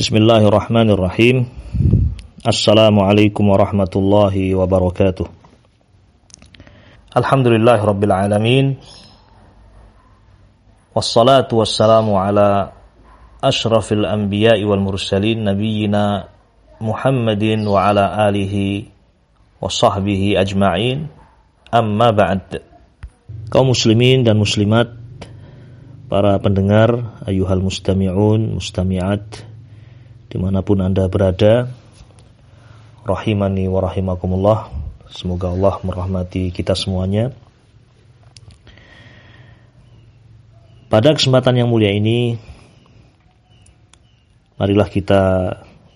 بسم 0.00 0.16
الله 0.16 0.48
الرحمن 0.48 0.88
الرحيم 0.96 1.36
السلام 2.48 2.96
عليكم 3.00 3.44
ورحمة 3.52 3.92
الله 3.96 4.34
وبركاته 4.56 5.26
الحمد 7.20 7.46
لله 7.46 7.78
رب 7.84 8.02
العالمين 8.08 8.66
والصلاة 10.96 11.50
والسلام 11.52 12.08
على 12.16 12.72
أشرف 13.44 13.92
الأنبياء 13.92 14.64
والمرسلين 14.64 15.44
نبينا 15.44 16.04
محمد 16.80 17.44
وعلى 17.68 18.04
آله 18.28 18.54
وصحبه 19.60 20.22
أجمعين 20.40 20.98
أما 21.76 22.08
بعد 22.16 22.40
kaum 23.52 23.76
muslimin 23.76 24.24
dan 24.24 24.40
muslimat 24.40 24.96
para 26.08 26.40
pendengar 26.40 27.20
ayuhal 27.28 27.60
mustami'un 27.60 28.56
mustami'at. 28.56 29.49
Di 30.30 30.38
mana 30.38 30.62
pun 30.62 30.78
anda 30.78 31.10
berada 31.10 31.66
rahimani 33.02 33.66
wa 33.66 33.82
rahimakumullah 33.82 34.70
semoga 35.10 35.50
Allah 35.50 35.82
merahmati 35.82 36.54
kita 36.54 36.78
semuanya 36.78 37.34
pada 40.86 41.10
kesempatan 41.10 41.58
yang 41.58 41.68
mulia 41.68 41.90
ini 41.90 42.38
marilah 44.54 44.86
kita 44.86 45.22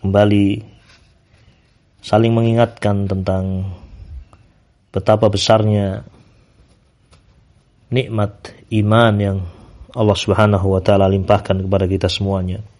kembali 0.02 0.66
saling 2.02 2.34
mengingatkan 2.34 3.06
tentang 3.06 3.70
betapa 4.90 5.30
besarnya 5.30 6.02
nikmat 7.94 8.50
iman 8.74 9.14
yang 9.16 9.38
Allah 9.94 10.18
Subhanahu 10.18 10.74
wa 10.74 10.82
taala 10.82 11.06
limpahkan 11.06 11.62
kepada 11.62 11.86
kita 11.86 12.10
semuanya 12.10 12.73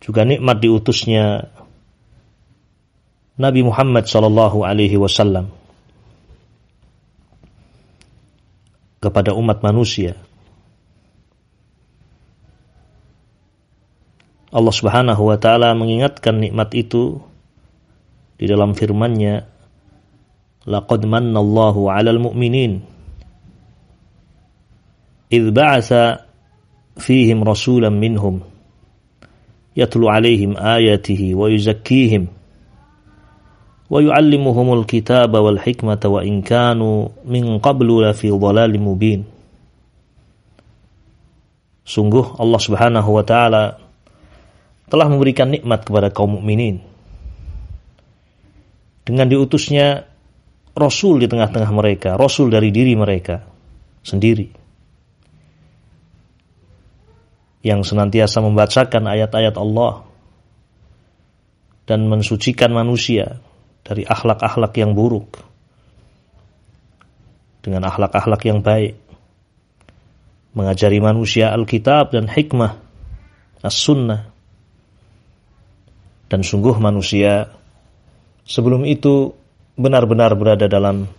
juga 0.00 0.24
nikmat 0.24 0.58
diutusnya 0.58 1.52
Nabi 3.40 3.60
Muhammad 3.64 4.04
sallallahu 4.04 4.64
Alaihi 4.64 5.00
Wasallam 5.00 5.48
kepada 9.00 9.32
umat 9.32 9.64
manusia. 9.64 10.12
Allah 14.50 14.74
Subhanahu 14.74 15.30
wa 15.30 15.38
taala 15.38 15.72
mengingatkan 15.78 16.42
nikmat 16.42 16.74
itu 16.74 17.22
di 18.34 18.50
dalam 18.50 18.74
firman-Nya 18.74 19.46
laqad 20.66 21.06
mannallahu 21.06 21.86
'alal 21.86 22.18
mu'minin 22.18 22.82
idh 25.30 25.48
ba'atha 25.54 26.26
fihim 26.98 27.46
rasulan 27.46 27.94
minhum 27.94 28.42
يتلو 29.79 30.07
عليهم 30.09 30.57
آياته 30.57 31.35
ويزكيهم 31.35 32.23
ويعلمهم 33.89 34.67
الكتاب 34.79 35.33
والحكمة 35.35 36.03
وإن 36.05 36.41
كانوا 36.41 36.97
من 37.25 37.59
قبل 37.59 37.87
لفي 38.09 38.29
ضلال 38.31 38.73
مبين 38.81 39.21
Sungguh 41.85 42.41
Allah 42.41 42.57
Subhanahu 42.57 43.13
wa 43.13 43.21
taala 43.21 43.77
telah 44.89 45.05
memberikan 45.05 45.53
nikmat 45.53 45.85
kepada 45.85 46.09
kaum 46.09 46.41
mukminin 46.41 46.81
dengan 49.05 49.29
diutusnya 49.29 50.01
rasul 50.73 51.21
di 51.21 51.29
tengah-tengah 51.29 51.69
mereka, 51.69 52.17
rasul 52.17 52.49
dari 52.49 52.73
diri 52.73 52.97
mereka 52.97 53.45
sendiri 54.01 54.58
yang 57.60 57.84
senantiasa 57.84 58.40
membacakan 58.40 59.04
ayat-ayat 59.04 59.56
Allah 59.60 60.08
dan 61.84 62.08
mensucikan 62.08 62.72
manusia 62.72 63.40
dari 63.84 64.06
akhlak-akhlak 64.06 64.72
yang 64.80 64.96
buruk 64.96 65.40
dengan 67.60 67.84
akhlak-akhlak 67.88 68.42
yang 68.48 68.64
baik 68.64 68.96
mengajari 70.56 70.98
manusia 70.98 71.52
Alkitab 71.52 72.16
dan 72.16 72.26
hikmah 72.26 72.78
as-sunnah. 73.62 74.30
Dan 76.30 76.46
sungguh 76.46 76.78
manusia 76.78 77.50
sebelum 78.46 78.86
itu 78.86 79.34
benar-benar 79.74 80.38
berada 80.38 80.70
dalam 80.70 81.10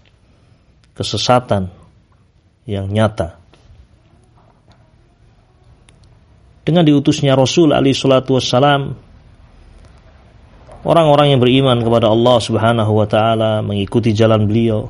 kesesatan 0.96 1.68
yang 2.64 2.88
nyata 2.88 3.41
dengan 6.62 6.86
diutusnya 6.86 7.34
Rasul 7.34 7.74
alaihi 7.74 7.98
salatu 7.98 8.38
wassalam 8.38 8.94
orang-orang 10.86 11.34
yang 11.34 11.42
beriman 11.42 11.82
kepada 11.82 12.10
Allah 12.10 12.38
Subhanahu 12.38 12.92
wa 12.94 13.08
taala 13.10 13.62
mengikuti 13.66 14.14
jalan 14.14 14.46
beliau. 14.46 14.90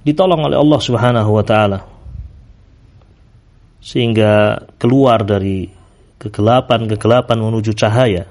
Ditolong 0.00 0.48
oleh 0.48 0.56
Allah 0.56 0.80
Subhanahu 0.80 1.30
wa 1.30 1.44
taala. 1.44 1.78
Sehingga 3.80 4.64
keluar 4.80 5.24
dari 5.24 5.68
kegelapan-kegelapan 6.20 7.36
menuju 7.36 7.72
cahaya. 7.76 8.24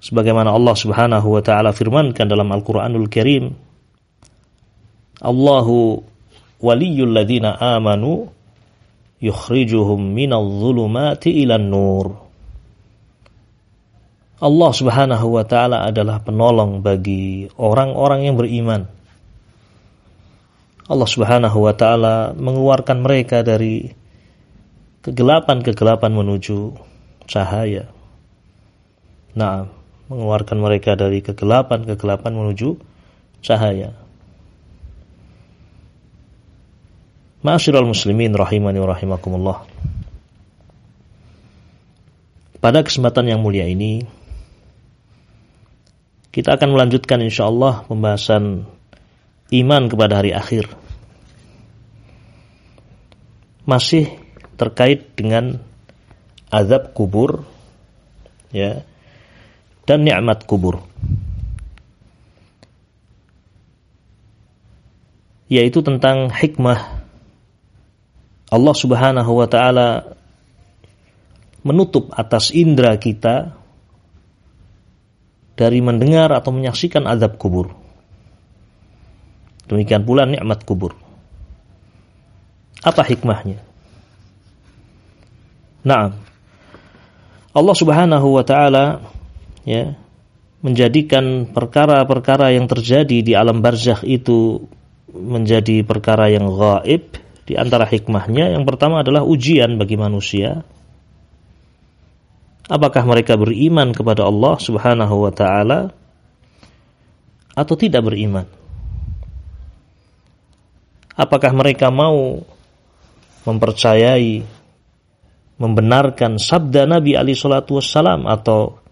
Sebagaimana 0.00 0.52
Allah 0.52 0.76
Subhanahu 0.76 1.28
wa 1.36 1.42
taala 1.44 1.72
firmankan 1.76 2.28
dalam 2.30 2.48
Al-Qur'anul 2.48 3.10
Karim 3.10 3.50
Allahu 5.20 6.04
waliyul 6.60 7.12
ladina 7.12 7.56
amanu 7.56 8.32
yukhrijuhum 9.20 10.12
minadh 10.12 10.44
dhulumati 10.44 11.32
ilan 11.44 11.66
nur. 11.66 12.06
Allah 14.36 14.70
Subhanahu 14.76 15.26
wa 15.32 15.44
taala 15.48 15.88
adalah 15.88 16.20
penolong 16.20 16.84
bagi 16.84 17.48
orang-orang 17.56 18.28
yang 18.28 18.36
beriman. 18.36 18.84
Allah 20.86 21.08
Subhanahu 21.08 21.64
wa 21.64 21.72
taala 21.72 22.36
mengeluarkan 22.36 23.00
mereka 23.00 23.40
dari 23.40 23.88
kegelapan-kegelapan 25.00 26.12
menuju 26.12 26.76
cahaya. 27.24 27.88
Nah, 29.32 29.66
mengeluarkan 30.12 30.58
mereka 30.60 30.94
dari 30.94 31.24
kegelapan-kegelapan 31.24 32.32
menuju 32.36 32.76
cahaya. 33.40 33.96
Ma'asyiral 37.46 37.86
muslimin 37.86 38.34
rahimani 38.34 38.82
wa 38.82 38.90
rahimakumullah. 38.90 39.62
Pada 42.58 42.82
kesempatan 42.82 43.30
yang 43.30 43.38
mulia 43.38 43.70
ini 43.70 44.02
kita 46.34 46.58
akan 46.58 46.74
melanjutkan 46.74 47.22
insyaallah 47.22 47.86
pembahasan 47.86 48.66
iman 49.54 49.82
kepada 49.86 50.18
hari 50.18 50.34
akhir. 50.34 50.66
Masih 53.62 54.10
terkait 54.58 55.14
dengan 55.14 55.62
azab 56.50 56.98
kubur 56.98 57.46
ya 58.50 58.82
dan 59.86 60.02
nikmat 60.02 60.42
kubur. 60.50 60.82
Yaitu 65.46 65.78
tentang 65.86 66.26
hikmah 66.34 66.95
Allah 68.46 68.74
Subhanahu 68.74 69.32
wa 69.42 69.48
taala 69.50 70.16
menutup 71.66 72.14
atas 72.14 72.54
indera 72.54 72.94
kita 72.94 73.58
dari 75.58 75.82
mendengar 75.82 76.30
atau 76.30 76.54
menyaksikan 76.54 77.08
azab 77.10 77.40
kubur. 77.40 77.74
Demikian 79.66 80.06
pula 80.06 80.28
nikmat 80.28 80.62
kubur. 80.62 80.94
Apa 82.86 83.02
hikmahnya? 83.02 83.58
Nah, 85.82 86.14
Allah 87.50 87.74
Subhanahu 87.74 88.38
wa 88.38 88.44
taala 88.46 89.10
ya 89.66 89.98
menjadikan 90.62 91.50
perkara-perkara 91.50 92.54
yang 92.54 92.70
terjadi 92.70 93.26
di 93.26 93.32
alam 93.34 93.58
barzakh 93.58 94.06
itu 94.06 94.66
menjadi 95.10 95.82
perkara 95.82 96.30
yang 96.30 96.46
gaib 96.52 97.25
di 97.46 97.54
antara 97.54 97.86
hikmahnya 97.86 98.58
yang 98.58 98.66
pertama 98.66 99.06
adalah 99.06 99.22
ujian 99.22 99.78
bagi 99.78 99.94
manusia. 99.94 100.66
Apakah 102.66 103.06
mereka 103.06 103.38
beriman 103.38 103.94
kepada 103.94 104.26
Allah 104.26 104.58
Subhanahu 104.58 105.22
wa 105.22 105.30
taala 105.30 105.94
atau 107.54 107.74
tidak 107.78 108.02
beriman? 108.02 108.50
Apakah 111.14 111.54
mereka 111.54 111.94
mau 111.94 112.42
mempercayai 113.46 114.42
membenarkan 115.56 116.42
sabda 116.42 116.84
Nabi 116.90 117.14
Ali 117.14 117.38
Shallallahu 117.38 117.78
Wasallam 117.78 118.26
atau 118.26 118.82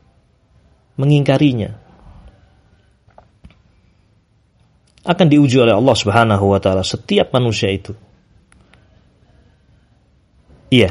mengingkarinya? 0.94 1.82
Akan 5.04 5.26
diuji 5.28 5.60
oleh 5.60 5.74
Allah 5.76 5.92
Subhanahu 5.92 6.56
Wa 6.56 6.64
Taala 6.64 6.80
setiap 6.80 7.28
manusia 7.36 7.68
itu 7.68 7.92
Iya. 10.74 10.90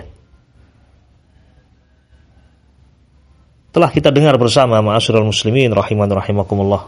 Telah 3.76 3.90
kita 3.92 4.16
dengar 4.16 4.40
bersama 4.40 4.80
ma'asyiral 4.80 5.28
muslimin 5.28 5.76
rahiman 5.76 6.08
rahimakumullah. 6.08 6.88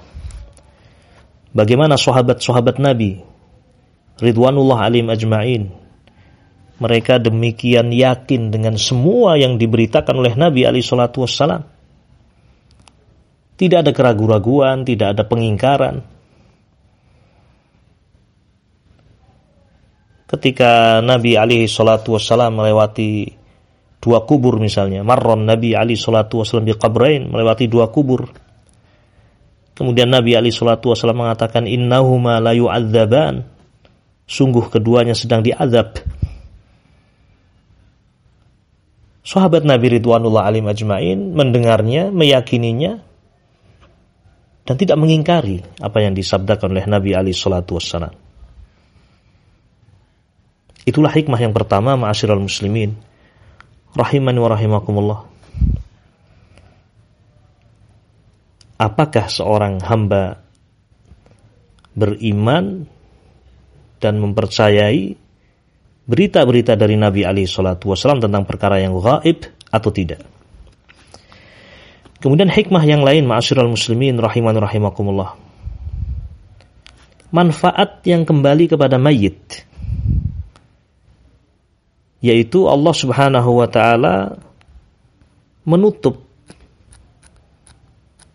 Bagaimana 1.51 1.99
sahabat-sahabat 1.99 2.79
Nabi 2.79 3.19
ridwanullah 4.23 4.79
alim 4.87 5.11
ajma'in 5.11 5.75
mereka 6.75 7.19
demikian 7.19 7.91
yakin 7.91 8.51
dengan 8.51 8.75
semua 8.75 9.39
yang 9.39 9.55
diberitakan 9.55 10.15
oleh 10.15 10.35
Nabi 10.35 10.67
alaihi 10.67 10.83
salatu 10.83 11.23
wassalam. 11.23 11.63
Tidak 13.55 13.79
ada 13.79 13.95
keraguan-raguan, 13.95 14.83
tidak 14.83 15.15
ada 15.15 15.23
pengingkaran. 15.23 16.03
Ketika 20.25 21.01
Nabi 21.05 21.37
alaihi 21.37 21.69
salatu 21.69 22.17
wassalam 22.17 22.57
melewati 22.57 23.29
dua 24.01 24.25
kubur 24.25 24.57
misalnya, 24.57 25.05
marron 25.05 25.45
Nabi 25.45 25.77
alaihi 25.77 25.97
salatu 25.97 26.41
wassalam 26.41 26.65
di 26.65 26.73
qabrain, 26.73 27.29
melewati 27.29 27.69
dua 27.69 27.93
kubur. 27.93 28.25
Kemudian 29.77 30.09
Nabi 30.09 30.33
alaihi 30.33 30.55
salatu 30.55 30.89
wassalam 30.89 31.21
mengatakan 31.21 31.69
innahuma 31.69 32.41
la 32.41 32.57
yu'adzaban. 32.57 33.53
Sungguh 34.25 34.73
keduanya 34.73 35.13
sedang 35.13 35.45
diazab 35.45 36.01
Sahabat 39.25 39.65
Nabi 39.65 39.97
Ridwanullah 39.97 40.45
alim 40.45 40.69
ajmain 40.69 41.33
mendengarnya, 41.33 42.13
meyakininya, 42.13 43.01
dan 44.69 44.75
tidak 44.77 45.01
mengingkari 45.01 45.65
apa 45.81 45.97
yang 45.97 46.13
disabdakan 46.13 46.77
oleh 46.77 46.85
Nabi 46.85 47.17
Ali 47.17 47.33
Shallallahu 47.33 47.73
Wassalam. 47.73 48.24
Itulah 50.85 51.09
hikmah 51.09 51.41
yang 51.41 51.51
pertama, 51.51 51.97
ma'asyiral 51.97 52.39
muslimin. 52.39 52.93
Rahimani 53.97 54.37
wa 54.37 54.49
rahimakumullah. 54.53 55.19
Apakah 58.75 59.25
seorang 59.31 59.81
hamba 59.81 60.45
beriman 61.95 62.85
dan 64.03 64.19
mempercayai 64.19 65.15
berita-berita 66.05 66.77
dari 66.77 66.99
Nabi 66.99 67.25
Ali 67.25 67.49
Shallallahu 67.49 67.95
Wasallam 67.95 68.21
tentang 68.21 68.45
perkara 68.45 68.77
yang 68.77 68.93
gaib 69.01 69.47
atau 69.73 69.89
tidak. 69.89 70.21
Kemudian 72.21 72.49
hikmah 72.49 72.83
yang 72.85 73.01
lain, 73.01 73.25
ma'asyiral 73.25 73.69
muslimin 73.69 74.17
rahiman 74.21 74.55
rahimakumullah. 74.55 75.37
Manfaat 77.33 78.05
yang 78.05 78.23
kembali 78.23 78.71
kepada 78.71 78.95
mayit. 78.95 79.65
Yaitu 82.25 82.65
Allah 82.65 82.89
subhanahu 82.89 83.61
wa 83.61 83.69
ta'ala 83.69 84.41
menutup 85.61 86.25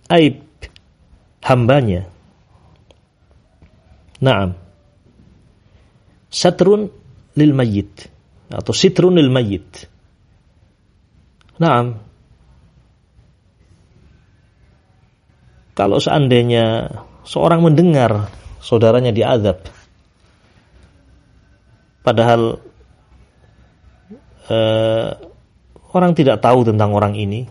aib 0.07 0.47
hambanya. 1.43 2.07
Naam. 4.23 4.55
Satrun 6.31 6.87
lil 7.35 7.51
mayyit 7.51 8.07
atau 8.47 8.71
sitrun 8.71 9.19
lil 9.19 9.27
mayyit. 9.27 9.91
Naam. 11.59 11.99
Kalau 15.75 15.99
seandainya 15.99 16.95
seorang 17.27 17.65
mendengar 17.67 18.31
saudaranya 18.61 19.11
diazab 19.11 19.65
padahal 22.05 22.61
eh, 24.51 25.09
orang 25.95 26.13
tidak 26.19 26.43
tahu 26.43 26.67
tentang 26.67 26.91
orang 26.91 27.15
ini 27.15 27.47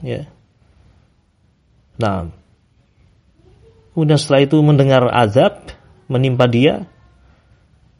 ya. 0.00 0.24
Nah, 1.96 2.28
kemudian 3.92 4.20
setelah 4.20 4.44
itu 4.44 4.56
mendengar 4.60 5.08
azab 5.10 5.72
menimpa 6.06 6.46
dia, 6.46 6.86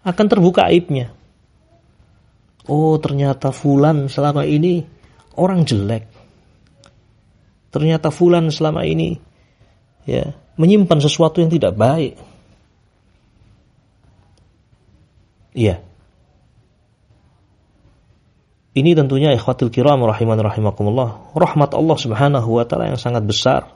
akan 0.07 0.27
terbuka 0.31 0.69
aibnya. 0.69 1.11
Oh, 2.67 2.99
ternyata 2.99 3.51
fulan 3.55 4.11
selama 4.11 4.47
ini 4.47 4.85
orang 5.39 5.65
jelek. 5.65 6.07
Ternyata 7.71 8.11
fulan 8.11 8.51
selama 8.51 8.87
ini 8.87 9.19
ya, 10.07 10.35
menyimpan 10.59 10.99
sesuatu 11.03 11.41
yang 11.43 11.51
tidak 11.51 11.75
baik. 11.75 12.15
Iya. 15.57 15.86
Ini 18.77 18.93
tentunya 18.93 19.33
ikhwatul 19.33 19.73
kiram 19.73 20.05
rahiman 20.05 20.37
rahimakumullah. 20.37 21.33
Rahmat 21.33 21.73
Allah 21.73 21.97
Subhanahu 21.97 22.61
wa 22.61 22.65
taala 22.69 22.93
yang 22.93 23.01
sangat 23.01 23.25
besar. 23.25 23.73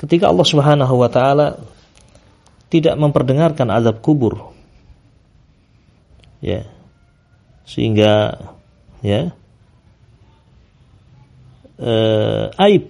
Ketika 0.00 0.32
Allah 0.32 0.46
Subhanahu 0.48 0.94
wa 0.96 1.12
taala 1.12 1.60
tidak 2.72 2.96
memperdengarkan 2.96 3.68
azab 3.68 4.00
kubur 4.00 4.56
ya 6.40 6.64
sehingga 7.68 8.40
ya 9.04 9.36
eh, 11.76 12.44
aib 12.56 12.88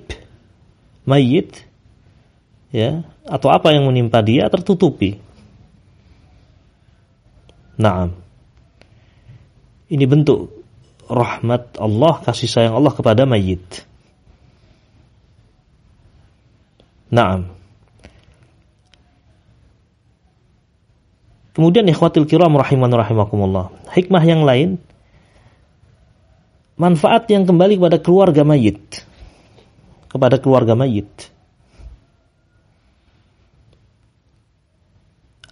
mayit 1.02 1.66
ya 2.70 3.02
atau 3.26 3.50
apa 3.50 3.74
yang 3.74 3.90
menimpa 3.90 4.22
dia 4.22 4.46
tertutupi. 4.46 5.18
Naam. 7.74 8.14
Ini 9.92 10.08
bentuk 10.08 10.48
rahmat 11.04 11.76
Allah, 11.76 12.24
kasih 12.24 12.48
sayang 12.48 12.80
Allah 12.80 12.96
kepada 12.96 13.28
mayit. 13.28 13.84
Naam. 17.12 17.52
Kemudian 21.52 21.84
ikhwatil 21.84 22.24
kiram 22.24 22.56
rahiman 22.56 22.88
rahimakumullah. 22.88 23.68
Hikmah 23.92 24.24
yang 24.24 24.48
lain 24.48 24.80
manfaat 26.80 27.28
yang 27.28 27.44
kembali 27.44 27.76
kepada 27.76 28.00
keluarga 28.00 28.48
mayit. 28.48 29.04
Kepada 30.08 30.40
keluarga 30.40 30.72
mayit. 30.72 31.28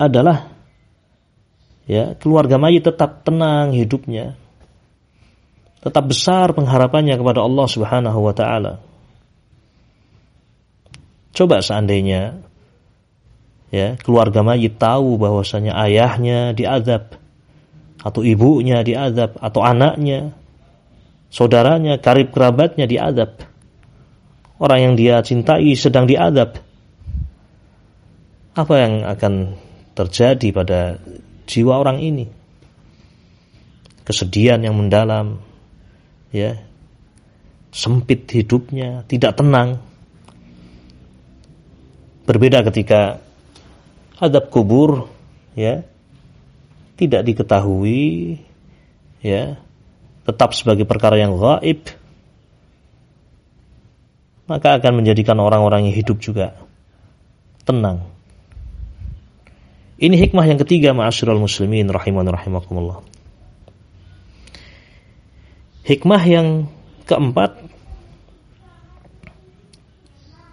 Adalah 0.01 0.49
ya, 1.91 2.15
keluarga 2.15 2.55
mayit 2.55 2.87
tetap 2.87 3.27
tenang 3.27 3.75
hidupnya. 3.75 4.39
Tetap 5.83 6.07
besar 6.07 6.55
pengharapannya 6.55 7.19
kepada 7.19 7.43
Allah 7.43 7.67
Subhanahu 7.67 8.21
wa 8.23 8.35
taala. 8.37 8.79
Coba 11.35 11.59
seandainya 11.59 12.47
ya 13.71 13.95
keluarga 14.03 14.43
mayit 14.43 14.79
tahu 14.79 15.19
bahwasanya 15.19 15.79
ayahnya 15.87 16.55
diadab 16.55 17.17
atau 18.03 18.21
ibunya 18.27 18.83
diadab 18.83 19.39
atau 19.39 19.61
anaknya 19.63 20.35
saudaranya 21.31 22.03
karib 22.03 22.35
kerabatnya 22.35 22.91
diadab 22.91 23.39
orang 24.59 24.81
yang 24.91 24.95
dia 24.99 25.23
cintai 25.23 25.79
sedang 25.79 26.11
diadab 26.11 26.59
apa 28.59 28.75
yang 28.75 29.07
akan 29.07 29.55
terjadi 29.95 30.49
pada 30.51 30.99
jiwa 31.51 31.83
orang 31.83 31.99
ini. 31.99 32.31
Kesedihan 34.07 34.63
yang 34.63 34.79
mendalam 34.79 35.43
ya. 36.31 36.55
Sempit 37.75 38.31
hidupnya 38.31 39.03
tidak 39.11 39.35
tenang. 39.35 39.83
Berbeda 42.27 42.63
ketika 42.71 43.19
adab 44.23 44.47
kubur 44.55 45.11
ya. 45.59 45.83
Tidak 46.95 47.27
diketahui 47.27 48.39
ya. 49.19 49.59
Tetap 50.23 50.55
sebagai 50.55 50.87
perkara 50.87 51.19
yang 51.19 51.35
gaib 51.35 51.99
maka 54.51 54.83
akan 54.83 54.99
menjadikan 54.99 55.39
orang-orang 55.39 55.87
yang 55.87 55.95
hidup 55.95 56.19
juga 56.19 56.59
tenang 57.63 58.10
ini 60.01 60.17
hikmah 60.17 60.49
yang 60.49 60.59
ketiga 60.59 60.97
ma'asyiral 60.97 61.39
muslimin 61.39 61.93
rahiman 61.93 62.25
rahimakumullah 62.25 63.05
hikmah 65.85 66.23
yang 66.25 66.67
keempat 67.05 67.71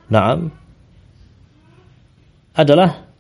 Naam 0.07 0.55
adalah 2.55 3.11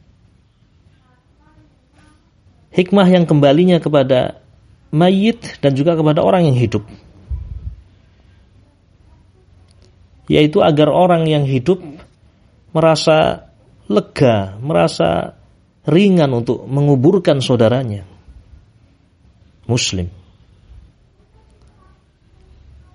hikmah 2.71 3.07
yang 3.11 3.27
kembalinya 3.27 3.83
kepada 3.83 4.39
mayit 4.95 5.59
dan 5.59 5.75
juga 5.75 5.99
kepada 5.99 6.23
orang 6.23 6.47
yang 6.47 6.57
hidup. 6.57 6.87
Yaitu 10.31 10.63
agar 10.63 10.91
orang 10.91 11.27
yang 11.27 11.43
hidup 11.43 11.83
merasa 12.71 13.51
lega, 13.87 14.55
merasa 14.59 15.39
ringan 15.87 16.29
untuk 16.35 16.67
menguburkan 16.67 17.39
saudaranya. 17.39 18.03
Muslim. 19.67 20.07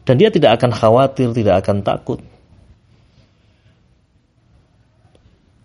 Dan 0.02 0.14
dia 0.18 0.32
tidak 0.32 0.60
akan 0.60 0.72
khawatir, 0.72 1.32
tidak 1.36 1.64
akan 1.64 1.84
takut. 1.84 2.20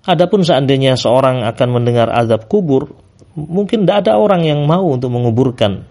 Adapun 0.07 0.43
seandainya 0.43 0.95
seorang 0.95 1.43
akan 1.43 1.67
mendengar 1.67 2.07
azab 2.11 2.47
kubur, 2.47 2.95
mungkin 3.35 3.83
tidak 3.83 4.07
ada 4.07 4.19
orang 4.19 4.47
yang 4.47 4.63
mau 4.63 4.87
untuk 4.87 5.11
menguburkan 5.11 5.83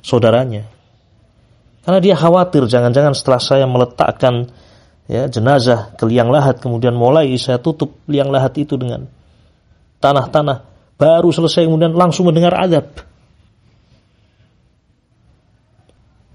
saudaranya. 0.00 0.64
Karena 1.84 2.00
dia 2.00 2.16
khawatir 2.16 2.68
jangan-jangan 2.68 3.16
setelah 3.16 3.40
saya 3.40 3.64
meletakkan 3.64 4.52
ya 5.08 5.24
jenazah 5.24 5.96
ke 5.96 6.04
liang 6.04 6.28
lahat 6.28 6.60
kemudian 6.60 6.92
mulai 6.92 7.32
saya 7.40 7.56
tutup 7.56 7.96
liang 8.04 8.28
lahat 8.28 8.52
itu 8.60 8.76
dengan 8.76 9.08
tanah-tanah 10.04 10.67
baru 10.98 11.30
selesai 11.30 11.64
kemudian 11.64 11.94
langsung 11.94 12.26
mendengar 12.26 12.52
azab. 12.58 12.90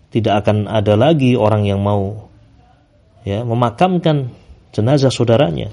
Tidak 0.09 0.33
akan 0.33 0.71
ada 0.71 0.95
lagi 0.95 1.35
orang 1.35 1.67
yang 1.67 1.83
mau 1.83 2.31
ya 3.27 3.43
memakamkan 3.43 4.31
jenazah 4.71 5.11
saudaranya. 5.11 5.69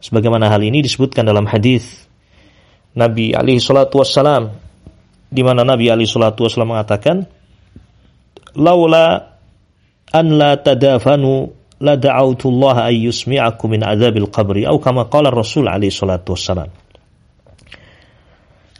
Sebagaimana 0.00 0.48
hal 0.48 0.64
ini 0.64 0.80
disebutkan 0.80 1.28
dalam 1.28 1.44
hadis 1.44 2.08
Nabi 2.96 3.36
alaihi 3.36 3.60
salatu 3.60 4.00
wassalam 4.00 4.52
di 5.30 5.42
mana 5.44 5.62
Nabi 5.62 5.92
alaihi 5.92 6.08
salatu 6.08 6.48
wassalam 6.48 6.74
mengatakan 6.74 7.28
laula 8.56 9.38
an 10.10 10.26
la 10.34 10.58
tadafanu 10.58 11.59
la 11.80 11.96
da'autu 11.96 12.52
Allah 12.52 12.92
ay 12.92 13.08
yusmi'akum 13.08 13.72
min 13.72 13.82
qabri 14.28 14.68
atau 14.68 14.78
kama 14.78 15.08
qala 15.08 15.32
Rasul 15.32 15.66
alaihi 15.66 15.92
salatu 15.92 16.36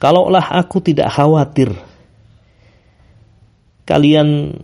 Kalaulah 0.00 0.46
aku 0.56 0.80
tidak 0.80 1.12
khawatir 1.12 1.76
kalian 3.84 4.56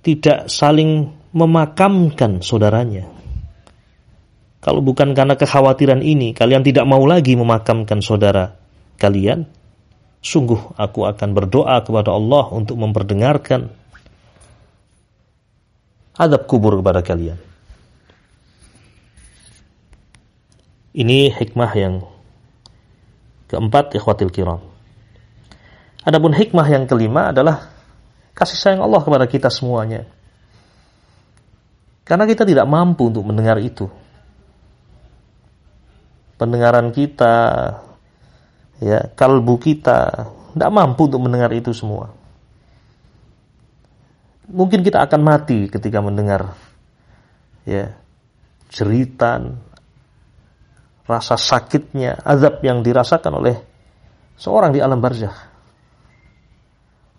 tidak 0.00 0.48
saling 0.48 1.12
memakamkan 1.34 2.40
saudaranya. 2.40 3.04
Kalau 4.58 4.80
bukan 4.80 5.12
karena 5.12 5.36
kekhawatiran 5.36 6.00
ini, 6.00 6.32
kalian 6.32 6.64
tidak 6.64 6.88
mau 6.88 7.04
lagi 7.04 7.36
memakamkan 7.36 8.00
saudara 8.00 8.58
kalian, 8.96 9.46
Sungguh 10.18 10.74
aku 10.74 11.06
akan 11.06 11.30
berdoa 11.30 11.78
kepada 11.86 12.10
Allah 12.10 12.50
untuk 12.50 12.74
memperdengarkan 12.82 13.70
adab 16.18 16.50
kubur 16.50 16.74
kepada 16.82 17.00
kalian. 17.00 17.38
Ini 20.98 21.30
hikmah 21.30 21.72
yang 21.78 22.02
keempat 23.46 23.94
ikhwatil 23.94 24.34
kiram. 24.34 24.58
Adapun 26.02 26.34
hikmah 26.34 26.66
yang 26.66 26.90
kelima 26.90 27.30
adalah 27.30 27.70
kasih 28.34 28.58
sayang 28.58 28.82
Allah 28.82 28.98
kepada 29.06 29.30
kita 29.30 29.46
semuanya. 29.46 30.10
Karena 32.02 32.26
kita 32.26 32.42
tidak 32.42 32.66
mampu 32.66 33.14
untuk 33.14 33.22
mendengar 33.22 33.62
itu. 33.62 33.86
Pendengaran 36.34 36.90
kita 36.90 37.34
ya 38.82 39.10
kalbu 39.14 39.54
kita 39.58 40.26
tidak 40.54 40.70
mampu 40.74 41.06
untuk 41.06 41.22
mendengar 41.22 41.54
itu 41.54 41.70
semua. 41.70 42.17
Mungkin 44.48 44.80
kita 44.80 45.04
akan 45.04 45.20
mati 45.20 45.68
ketika 45.68 46.00
mendengar 46.00 46.56
ya 47.68 47.92
jeritan, 48.72 49.60
rasa 51.04 51.36
sakitnya, 51.36 52.16
azab 52.24 52.64
yang 52.64 52.80
dirasakan 52.80 53.32
oleh 53.44 53.56
seorang 54.40 54.72
di 54.72 54.80
alam 54.80 55.00
barzah. 55.04 55.36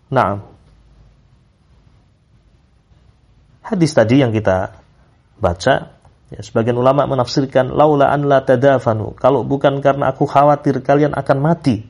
Nah, 0.10 0.42
hadis 3.62 3.94
tadi 3.94 4.26
yang 4.26 4.34
kita 4.34 4.74
baca 5.38 6.00
Ya, 6.30 6.46
sebagian 6.46 6.78
ulama 6.78 7.10
menafsirkan 7.10 7.74
laula 7.74 8.14
an 8.14 8.30
la 8.30 8.46
tadafanu. 8.46 9.18
Kalau 9.18 9.42
bukan 9.42 9.82
karena 9.82 10.14
aku 10.14 10.30
khawatir 10.30 10.86
kalian 10.86 11.18
akan 11.18 11.38
mati. 11.42 11.82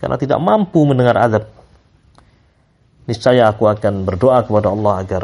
Karena 0.00 0.16
tidak 0.16 0.40
mampu 0.40 0.80
mendengar 0.88 1.20
azab. 1.20 1.44
Niscaya 3.04 3.52
aku 3.52 3.68
akan 3.68 4.08
berdoa 4.08 4.40
kepada 4.48 4.72
Allah 4.72 4.94
agar 5.04 5.22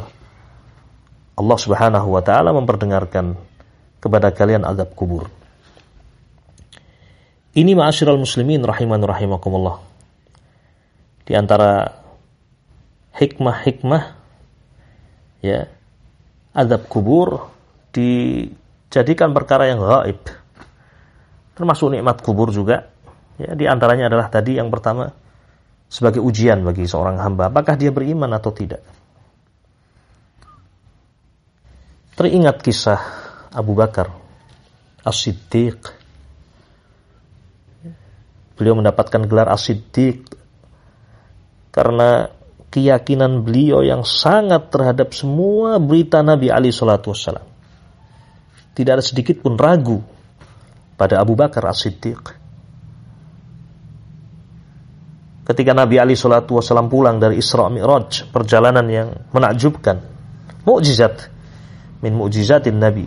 Allah 1.40 1.58
Subhanahu 1.58 2.08
wa 2.12 2.20
taala 2.20 2.52
memperdengarkan 2.52 3.32
kepada 4.04 4.28
kalian 4.36 4.68
azab 4.68 4.92
kubur. 4.92 5.32
Ini 7.56 7.72
ma'asyiral 7.72 8.20
muslimin 8.20 8.60
rahiman 8.62 9.00
rahimakumullah. 9.00 9.80
Di 11.24 11.32
antara 11.32 11.88
hikmah-hikmah 13.16 14.02
ya 15.40 15.66
azab 16.52 16.84
kubur 16.86 17.48
dijadikan 17.96 19.32
perkara 19.32 19.72
yang 19.72 19.80
gaib. 19.80 20.20
Termasuk 21.56 21.96
nikmat 21.96 22.20
kubur 22.20 22.52
juga. 22.52 22.92
Ya, 23.40 23.56
di 23.56 23.64
antaranya 23.64 24.12
adalah 24.12 24.28
tadi 24.28 24.60
yang 24.60 24.68
pertama 24.68 25.16
sebagai 25.90 26.22
ujian 26.22 26.62
bagi 26.62 26.86
seorang 26.86 27.18
hamba, 27.18 27.50
apakah 27.50 27.74
dia 27.74 27.90
beriman 27.90 28.30
atau 28.30 28.54
tidak. 28.54 28.78
Teringat 32.14 32.62
kisah 32.62 33.00
Abu 33.50 33.74
Bakar 33.74 34.06
As-Siddiq. 35.02 35.80
Beliau 38.54 38.78
mendapatkan 38.78 39.24
gelar 39.26 39.50
As-Siddiq 39.50 40.30
karena 41.74 42.30
keyakinan 42.70 43.42
beliau 43.42 43.82
yang 43.82 44.06
sangat 44.06 44.70
terhadap 44.70 45.10
semua 45.10 45.82
berita 45.82 46.22
Nabi 46.22 46.54
Ali 46.54 46.70
Shallallahu 46.70 47.10
Wasallam. 47.10 47.48
Tidak 48.76 48.92
ada 48.94 49.02
sedikit 49.02 49.42
pun 49.42 49.58
ragu 49.58 49.98
pada 50.94 51.18
Abu 51.18 51.34
Bakar 51.34 51.66
As-Siddiq. 51.66 52.39
Ketika 55.50 55.74
Nabi 55.74 55.98
Ali 55.98 56.14
Shallallahu 56.14 56.62
Wasallam 56.62 56.86
pulang 56.86 57.18
dari 57.18 57.42
Isra 57.42 57.66
Mi'raj, 57.66 58.30
perjalanan 58.30 58.86
yang 58.86 59.10
menakjubkan, 59.34 59.98
mukjizat 60.62 61.26
min 62.06 62.14
mukjizatin 62.14 62.78
Nabi. 62.78 63.02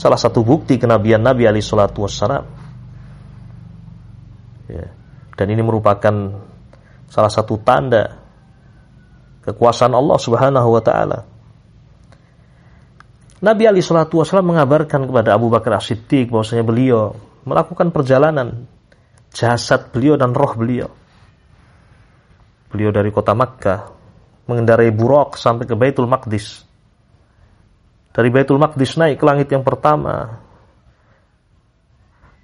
Salah 0.00 0.16
satu 0.16 0.40
bukti 0.40 0.80
kenabian 0.80 1.20
Nabi 1.20 1.44
Ali 1.44 1.60
Shallallahu 1.60 2.08
Wasallam. 2.08 2.44
Ya. 4.72 4.88
Dan 5.36 5.46
ini 5.52 5.60
merupakan 5.60 6.40
salah 7.12 7.28
satu 7.28 7.60
tanda 7.60 8.16
kekuasaan 9.44 9.92
Allah 9.92 10.16
Subhanahu 10.16 10.68
wa 10.72 10.80
taala 10.80 11.28
Nabi 13.44 13.68
Ali 13.68 13.84
Shallallahu 13.84 14.24
Wasallam 14.24 14.56
mengabarkan 14.56 15.04
kepada 15.04 15.36
Abu 15.36 15.52
Bakar 15.52 15.76
As-Siddiq 15.76 16.32
bahwasanya 16.32 16.64
beliau 16.64 17.12
melakukan 17.44 17.92
perjalanan 17.92 18.64
jasad 19.34 19.90
beliau 19.90 20.14
dan 20.14 20.30
roh 20.30 20.54
beliau. 20.54 20.88
Beliau 22.70 22.94
dari 22.94 23.10
kota 23.10 23.34
Makkah 23.34 23.90
mengendarai 24.46 24.94
buruk 24.94 25.36
sampai 25.36 25.66
ke 25.66 25.74
Baitul 25.74 26.06
Maqdis. 26.06 26.62
Dari 28.14 28.30
Baitul 28.30 28.62
Maqdis 28.62 28.94
naik 28.94 29.18
ke 29.18 29.24
langit 29.26 29.50
yang 29.50 29.66
pertama, 29.66 30.38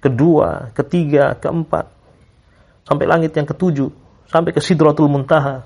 kedua, 0.03 0.75
ketiga, 0.75 1.39
keempat, 1.39 1.87
sampai 2.83 3.05
langit 3.07 3.31
yang 3.31 3.47
ketujuh, 3.47 3.87
sampai 4.27 4.51
ke 4.51 4.59
Sidratul 4.59 5.07
Muntaha. 5.07 5.63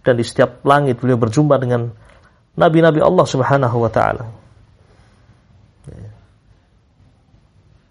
Dan 0.00 0.16
di 0.16 0.24
setiap 0.24 0.64
langit 0.64 0.96
beliau 0.96 1.20
berjumpa 1.20 1.60
dengan 1.60 1.92
nabi-nabi 2.56 3.04
Allah 3.04 3.26
Subhanahu 3.26 3.76
wa 3.84 3.90
taala. 3.92 4.39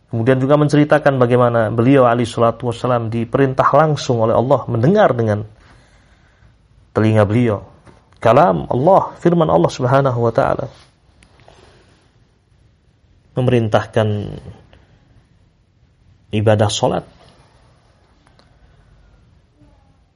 Kemudian 0.10 0.42
juga 0.42 0.58
menceritakan 0.58 1.22
bagaimana 1.22 1.70
beliau 1.70 2.10
Ali 2.10 2.26
salatu 2.26 2.74
wasallam 2.74 3.14
diperintah 3.14 3.70
langsung 3.78 4.26
oleh 4.26 4.34
Allah 4.34 4.66
mendengar 4.66 5.14
dengan 5.14 5.46
telinga 6.98 7.24
beliau 7.30 7.62
kalam 8.18 8.66
Allah, 8.68 9.14
firman 9.22 9.48
Allah 9.48 9.70
Subhanahu 9.70 10.20
wa 10.20 10.34
taala. 10.34 10.66
Memerintahkan 13.38 14.08
ibadah 16.34 16.68
salat 16.68 17.06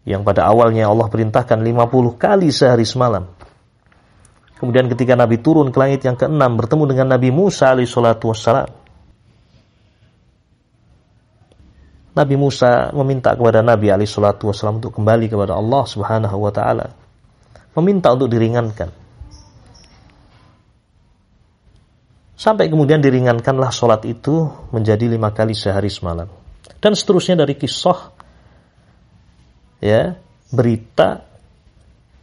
yang 0.04 0.26
pada 0.28 0.50
awalnya 0.50 0.92
Allah 0.92 1.08
perintahkan 1.08 1.64
50 1.64 2.20
kali 2.20 2.52
sehari 2.52 2.84
semalam 2.84 3.24
Kemudian 4.64 4.88
ketika 4.88 5.20
Nabi 5.20 5.44
turun 5.44 5.76
ke 5.76 5.78
langit 5.80 6.08
yang 6.08 6.16
keenam 6.16 6.56
bertemu 6.56 6.88
dengan 6.88 7.20
Nabi 7.20 7.36
Musa 7.36 7.76
alaihi 7.76 7.84
salatu 7.84 8.32
wassalam. 8.32 8.72
Nabi 12.14 12.38
Musa 12.38 12.94
meminta 12.94 13.34
kepada 13.34 13.66
Nabi 13.66 13.90
alaihi 13.90 14.10
salatu 14.10 14.54
wassalam 14.54 14.78
untuk 14.78 14.94
kembali 14.94 15.26
kepada 15.34 15.58
Allah 15.58 15.84
Subhanahu 15.90 16.38
wa 16.38 16.54
taala. 16.54 16.94
Meminta 17.74 18.14
untuk 18.14 18.30
diringankan. 18.30 18.94
Sampai 22.38 22.70
kemudian 22.70 23.02
diringankanlah 23.02 23.74
sholat 23.74 24.06
itu 24.06 24.46
menjadi 24.70 25.10
lima 25.10 25.34
kali 25.34 25.58
sehari 25.58 25.90
semalam. 25.90 26.30
Dan 26.78 26.94
seterusnya 26.94 27.42
dari 27.42 27.58
kisah 27.58 28.14
ya 29.82 30.14
berita 30.54 31.18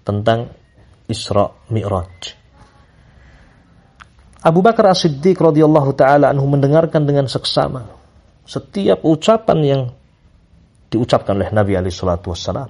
tentang 0.07 0.55
Isra 1.11 1.51
Mi'raj. 1.75 2.39
Abu 4.41 4.63
Bakar 4.63 4.95
As-Siddiq 4.95 5.35
radhiyallahu 5.35 5.99
taala 5.99 6.31
anhu 6.31 6.47
mendengarkan 6.47 7.03
dengan 7.05 7.27
seksama 7.27 8.00
setiap 8.51 9.07
ucapan 9.07 9.59
yang 9.63 9.83
diucapkan 10.91 11.39
oleh 11.39 11.55
Nabi 11.55 11.79
alaihi 11.79 11.95
salatu 11.95 12.35
wassalam. 12.35 12.67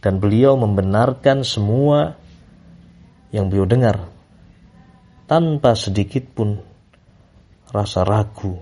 Dan 0.00 0.16
beliau 0.16 0.56
membenarkan 0.56 1.44
semua 1.44 2.16
yang 3.32 3.52
beliau 3.52 3.68
dengar 3.68 4.00
tanpa 5.28 5.76
sedikit 5.76 6.24
pun 6.32 6.56
rasa 7.68 8.04
ragu. 8.04 8.56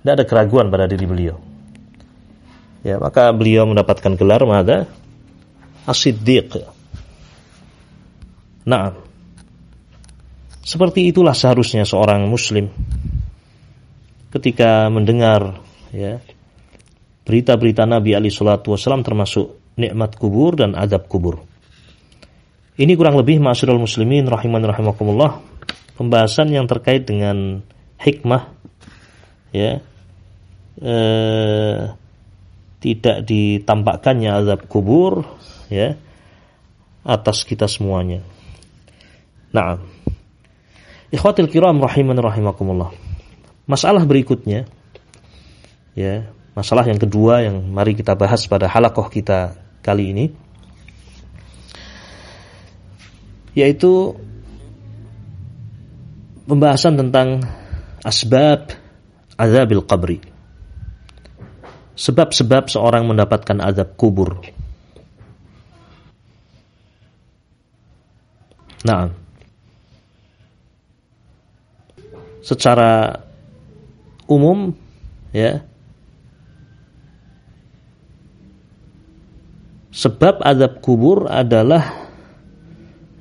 Tidak 0.00 0.12
ada 0.12 0.24
keraguan 0.28 0.68
pada 0.68 0.84
diri 0.88 1.08
beliau. 1.08 1.36
Ya, 2.84 3.00
maka 3.00 3.32
beliau 3.32 3.64
mendapatkan 3.64 4.16
gelar 4.18 4.42
mada 4.44 4.90
As-Siddiq. 5.86 6.56
Nah, 8.66 8.96
seperti 10.64 11.08
itulah 11.12 11.36
seharusnya 11.36 11.86
seorang 11.86 12.26
muslim 12.26 12.72
ketika 14.32 14.88
mendengar 14.88 15.60
ya 15.92 16.18
berita-berita 17.22 17.84
Nabi 17.86 18.16
Ali 18.16 18.32
Shallallahu 18.32 18.74
Wasallam 18.74 19.04
termasuk 19.06 19.76
nikmat 19.78 20.16
kubur 20.18 20.58
dan 20.58 20.74
adab 20.74 21.06
kubur. 21.06 21.44
Ini 22.80 22.96
kurang 22.96 23.20
lebih 23.20 23.38
masyarul 23.38 23.84
muslimin 23.84 24.26
rahiman 24.26 24.64
rahimakumullah 24.64 25.44
pembahasan 26.00 26.50
yang 26.50 26.64
terkait 26.64 27.04
dengan 27.04 27.60
hikmah 28.00 28.48
ya 29.52 29.78
eh, 30.80 31.80
tidak 32.82 33.16
ditampakkannya 33.28 34.30
azab 34.42 34.66
kubur 34.66 35.28
ya 35.68 35.94
atas 37.06 37.44
kita 37.46 37.68
semuanya. 37.68 38.24
Nah, 39.52 39.78
Ikhwatil 41.12 41.52
kiram 41.52 41.76
rahiman 41.76 42.16
rahimakumullah. 42.16 43.11
Masalah 43.62 44.02
berikutnya 44.02 44.66
ya, 45.94 46.26
masalah 46.52 46.82
yang 46.84 46.98
kedua 46.98 47.46
yang 47.46 47.62
mari 47.70 47.94
kita 47.94 48.18
bahas 48.18 48.44
pada 48.50 48.66
halakoh 48.66 49.06
kita 49.06 49.54
kali 49.82 50.10
ini 50.10 50.26
yaitu 53.52 54.16
pembahasan 56.48 56.96
tentang 56.96 57.44
asbab 58.02 58.72
azabil 59.36 59.84
qabri. 59.84 60.18
Sebab-sebab 61.92 62.72
seorang 62.72 63.04
mendapatkan 63.04 63.60
azab 63.60 63.94
kubur. 64.00 64.40
Nah, 68.82 69.12
secara 72.42 73.22
umum 74.32 74.72
ya. 75.36 75.64
Sebab 79.92 80.40
azab 80.40 80.80
kubur 80.80 81.28
adalah 81.28 82.08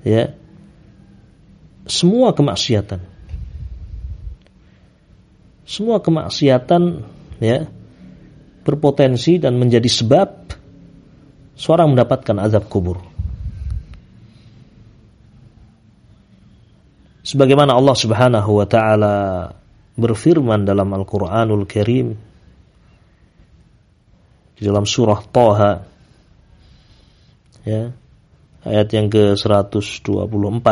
ya 0.07 0.31
semua 1.83 2.31
kemaksiatan. 2.31 3.03
Semua 5.67 5.99
kemaksiatan 5.99 7.03
ya 7.43 7.67
berpotensi 8.63 9.35
dan 9.35 9.59
menjadi 9.59 9.87
sebab 9.87 10.55
seorang 11.59 11.91
mendapatkan 11.91 12.37
azab 12.39 12.71
kubur. 12.71 13.03
Sebagaimana 17.21 17.77
Allah 17.77 17.95
Subhanahu 17.95 18.51
wa 18.63 18.67
taala 18.67 19.15
berfirman 20.01 20.65
dalam 20.65 20.89
Al-Qur'anul 20.89 21.69
Karim 21.69 22.17
di 24.57 24.61
dalam 24.65 24.85
surah 24.85 25.21
Taha. 25.29 25.73
Ya. 27.65 27.93
Ayat 28.61 28.93
yang 28.93 29.09
ke-124. 29.09 30.65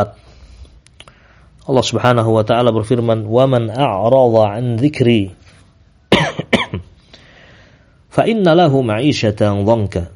Allah 1.70 1.86
Subhanahu 1.86 2.34
wa 2.34 2.42
taala 2.42 2.74
berfirman 2.74 3.30
an 3.30 4.64
dzikri 4.74 5.30
fa 8.14 8.26
inna 8.26 8.58
lahu 8.58 8.82
ma'isyatan 8.82 9.62
dhanka 9.62 10.10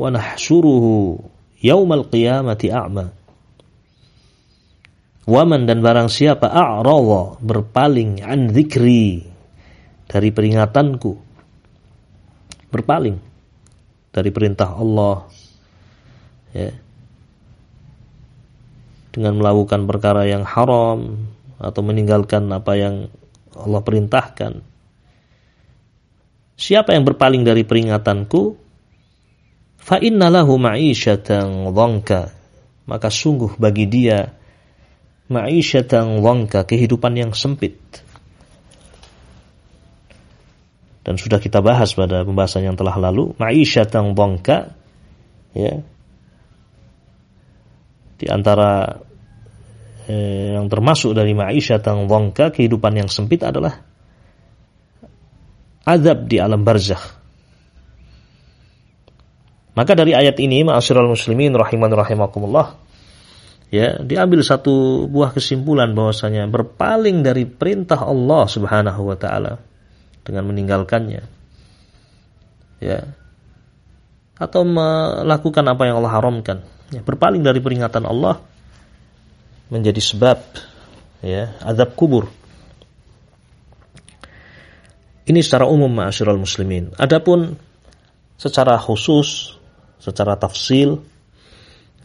wa 0.00 0.08
nahsyuruhu 0.08 1.20
yaumal 1.60 2.08
qiyamati 2.08 2.72
a'ma 2.72 3.12
Waman 5.22 5.70
dan 5.70 5.86
barang 5.86 6.10
siapa 6.10 6.50
a'rawa 6.50 7.38
berpaling 7.38 8.26
an 8.26 8.50
zikri 8.50 9.22
dari 10.10 10.34
peringatanku. 10.34 11.12
Berpaling 12.74 13.16
dari 14.10 14.30
perintah 14.34 14.74
Allah. 14.74 15.30
Ya. 16.50 16.74
Dengan 19.14 19.38
melakukan 19.38 19.86
perkara 19.86 20.26
yang 20.26 20.42
haram 20.42 21.30
atau 21.62 21.80
meninggalkan 21.86 22.50
apa 22.50 22.74
yang 22.74 23.06
Allah 23.54 23.78
perintahkan. 23.84 24.52
Siapa 26.58 26.98
yang 26.98 27.06
berpaling 27.06 27.46
dari 27.46 27.62
peringatanku, 27.62 28.58
fa 29.78 30.02
ma'isyatan 30.02 31.70
dhanka. 31.70 32.22
Maka 32.90 33.08
sungguh 33.08 33.54
bagi 33.62 33.86
dia 33.86 34.41
ma'isyatan 35.28 36.22
wangka, 36.24 36.66
kehidupan 36.66 37.14
yang 37.14 37.32
sempit. 37.36 37.78
Dan 41.02 41.18
sudah 41.18 41.42
kita 41.42 41.58
bahas 41.58 41.94
pada 41.98 42.22
pembahasan 42.22 42.66
yang 42.66 42.78
telah 42.78 42.94
lalu, 42.94 43.34
ma'isyatan 43.38 44.14
wangka, 44.14 44.74
ya, 45.54 45.82
di 48.22 48.26
antara 48.30 49.02
eh, 50.06 50.54
yang 50.54 50.70
termasuk 50.70 51.10
dari 51.14 51.34
ma'isyatan 51.34 52.06
wangka, 52.06 52.54
kehidupan 52.54 52.94
yang 53.02 53.10
sempit 53.10 53.42
adalah 53.42 53.82
azab 55.82 56.30
di 56.30 56.38
alam 56.38 56.62
barzakh. 56.62 57.22
Maka 59.72 59.96
dari 59.96 60.12
ayat 60.12 60.36
ini, 60.38 60.62
ma'asyiral 60.62 61.08
muslimin 61.08 61.56
rahiman 61.56 61.90
rahimakumullah, 61.90 62.76
ya 63.72 63.96
diambil 64.04 64.44
satu 64.44 65.08
buah 65.08 65.32
kesimpulan 65.32 65.96
bahwasanya 65.96 66.44
berpaling 66.44 67.24
dari 67.24 67.48
perintah 67.48 68.04
Allah 68.04 68.44
Subhanahu 68.44 69.00
wa 69.08 69.16
taala 69.16 69.56
dengan 70.22 70.44
meninggalkannya. 70.52 71.22
Ya. 72.84 73.00
Atau 74.36 74.68
melakukan 74.68 75.64
apa 75.64 75.88
yang 75.88 76.04
Allah 76.04 76.12
haramkan. 76.12 76.58
Ya 76.92 77.00
berpaling 77.00 77.40
dari 77.40 77.64
peringatan 77.64 78.04
Allah 78.04 78.44
menjadi 79.72 79.98
sebab 80.04 80.38
ya 81.24 81.56
azab 81.64 81.96
kubur. 81.96 82.28
Ini 85.22 85.38
secara 85.40 85.64
umum 85.70 85.88
ma'asyiral 85.88 86.36
muslimin. 86.36 86.92
Adapun 86.98 87.56
secara 88.36 88.74
khusus 88.76 89.54
secara 90.02 90.34
tafsil 90.34 90.98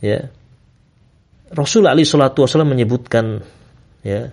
ya 0.05 0.29
Rasul 1.53 1.87
Ali 1.87 2.03
Shallallahu 2.03 2.43
Wasallam 2.43 2.75
menyebutkan 2.75 3.39
ya 4.03 4.31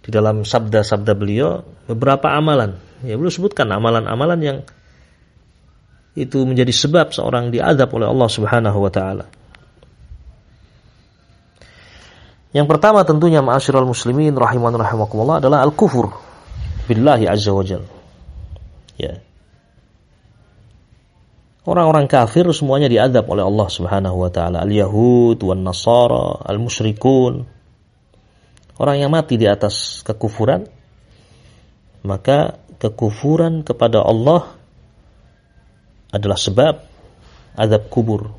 di 0.00 0.08
dalam 0.10 0.42
sabda-sabda 0.42 1.14
beliau 1.14 1.62
beberapa 1.86 2.32
amalan. 2.34 2.74
Ya 3.06 3.14
beliau 3.14 3.32
sebutkan 3.32 3.70
amalan-amalan 3.70 4.40
yang 4.42 4.58
itu 6.18 6.42
menjadi 6.42 6.74
sebab 6.74 7.14
seorang 7.14 7.54
diadab 7.54 7.88
oleh 7.94 8.10
Allah 8.10 8.28
Subhanahu 8.28 8.78
wa 8.82 8.90
taala. 8.90 9.24
Yang 12.50 12.66
pertama 12.66 13.06
tentunya 13.06 13.38
ma'asyiral 13.38 13.86
muslimin 13.86 14.34
rahiman 14.34 14.74
rahimakumullah 14.74 15.38
adalah 15.38 15.62
al-kufur 15.62 16.10
billahi 16.90 17.30
azza 17.30 17.54
wajal. 17.54 17.86
Ya. 18.98 19.22
Orang-orang 21.60 22.08
kafir 22.08 22.48
semuanya 22.56 22.88
diadab 22.88 23.28
oleh 23.28 23.44
Allah 23.44 23.68
Subhanahu 23.68 24.16
wa 24.24 24.30
taala. 24.32 24.64
Al-Yahud 24.64 25.36
wan 25.44 25.60
Nasara, 25.60 26.40
al-musyrikun. 26.48 27.44
Orang 28.80 28.96
yang 28.96 29.12
mati 29.12 29.36
di 29.36 29.44
atas 29.44 30.00
kekufuran 30.00 30.64
maka 32.00 32.56
kekufuran 32.80 33.60
kepada 33.60 34.00
Allah 34.00 34.56
adalah 36.10 36.38
sebab 36.40 36.74
azab 37.60 37.82
kubur 37.92 38.32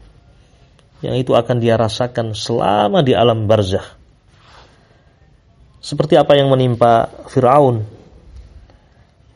yang 1.06 1.14
itu 1.18 1.34
akan 1.34 1.58
dia 1.62 1.78
rasakan 1.78 2.34
selama 2.38 3.02
di 3.02 3.14
alam 3.14 3.50
barzah. 3.50 3.86
Seperti 5.82 6.14
apa 6.14 6.38
yang 6.38 6.50
menimpa 6.50 7.10
Firaun 7.26 8.01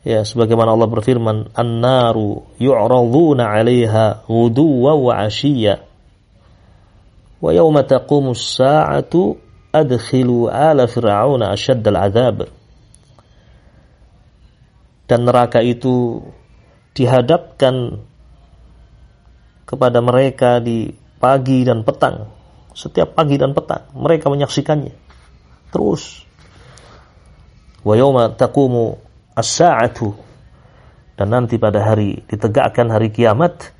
Ya, 0.06 0.22
sebagaimana 0.22 0.70
Allah 0.70 0.86
berfirman, 0.86 1.50
"An-naru 1.50 2.46
yu'raduna 2.62 3.50
'alaiha 3.50 4.22
ghuduwa 4.30 4.94
wa 4.94 5.12
'ashiyya." 5.18 5.82
Wa 7.42 7.50
yawma 7.50 7.82
taqumu 7.82 8.30
as-sa'atu 8.30 9.34
adkhilu 9.74 10.46
ala 10.46 10.86
fir'auna 10.86 11.50
ashaddal 11.50 11.98
'adzab. 11.98 12.46
Dan 15.10 15.26
neraka 15.26 15.58
itu 15.58 16.22
dihadapkan 16.94 17.98
kepada 19.66 19.98
mereka 19.98 20.62
di 20.62 20.94
pagi 21.18 21.66
dan 21.66 21.82
petang. 21.82 22.30
Setiap 22.78 23.18
pagi 23.18 23.42
dan 23.42 23.58
petang 23.58 23.90
mereka 23.90 24.30
menyaksikannya. 24.30 24.94
Terus 25.74 26.22
wa 27.82 27.98
yawma 27.98 28.30
taqumu 28.38 29.05
as-sa'atu. 29.36 30.16
Dan 31.16 31.32
nanti 31.32 31.56
pada 31.56 31.80
hari 31.80 32.24
ditegakkan 32.28 32.92
hari 32.92 33.08
kiamat 33.12 33.72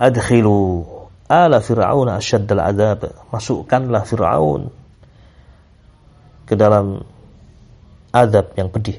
adkhilu 0.00 0.84
ala 1.28 1.60
fir'aun 1.60 2.08
asyaddal 2.08 2.64
adab 2.64 3.12
masukkanlah 3.28 4.08
fir'aun 4.08 4.72
ke 6.48 6.56
dalam 6.56 7.04
adab 8.08 8.56
yang 8.56 8.72
pedih. 8.72 8.96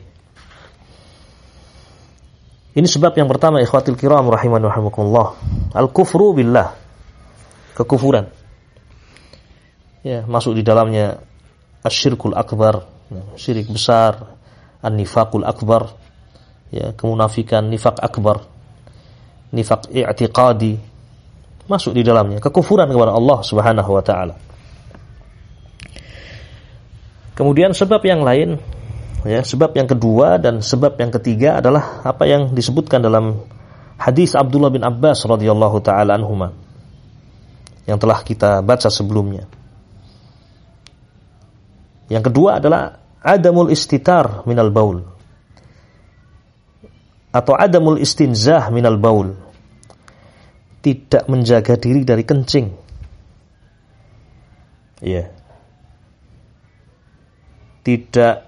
Ini 2.77 2.85
sebab 2.85 3.17
yang 3.17 3.25
pertama 3.25 3.57
ikhwatil 3.65 3.97
kiram 3.97 4.29
rahiman 4.29 4.61
rahimakumullah. 4.61 5.33
Al-kufru 5.73 6.37
billah. 6.37 6.77
Kekufuran. 7.73 8.29
Ya 10.05 10.23
masuk 10.29 10.53
di 10.53 10.61
dalamnya 10.61 11.19
asyirkul 11.83 12.37
akbar 12.37 12.87
syirik 13.35 13.67
besar 13.67 14.37
an-nifaqul 14.79 15.43
akbar 15.43 15.91
ya 16.69 16.93
kemunafikan 16.93 17.65
nifak 17.65 17.97
akbar 17.97 18.45
nifak 19.49 19.89
i'tiqadi 19.89 20.77
masuk 21.69 21.93
di 21.93 22.01
dalamnya 22.01 22.41
kekufuran 22.41 22.89
kepada 22.89 23.13
Allah 23.13 23.39
Subhanahu 23.45 23.91
wa 23.93 24.03
taala. 24.03 24.35
Kemudian 27.37 27.71
sebab 27.71 28.01
yang 28.03 28.25
lain 28.25 28.57
ya 29.23 29.45
sebab 29.45 29.77
yang 29.77 29.85
kedua 29.85 30.41
dan 30.41 30.59
sebab 30.59 30.97
yang 30.97 31.13
ketiga 31.13 31.61
adalah 31.61 32.01
apa 32.03 32.25
yang 32.25 32.51
disebutkan 32.51 33.05
dalam 33.05 33.45
hadis 34.01 34.33
Abdullah 34.33 34.73
bin 34.73 34.81
Abbas 34.81 35.23
radhiyallahu 35.29 35.77
taala 35.85 36.17
anhuma 36.17 36.51
yang 37.85 38.01
telah 38.01 38.21
kita 38.25 38.61
baca 38.65 38.89
sebelumnya. 38.89 39.45
Yang 42.09 42.33
kedua 42.33 42.57
adalah 42.57 42.97
adamul 43.21 43.69
istitar 43.69 44.41
minal 44.49 44.73
baul 44.73 45.18
atau 47.29 47.53
adamul 47.53 48.01
istinzah 48.01 48.69
minal 48.73 48.97
baul. 48.97 49.35
Tidak 50.79 51.27
menjaga 51.27 51.75
diri 51.75 52.07
dari 52.07 52.23
kencing. 52.23 52.67
Ya. 55.03 55.11
Yeah. 55.23 55.27
tidak 57.89 58.45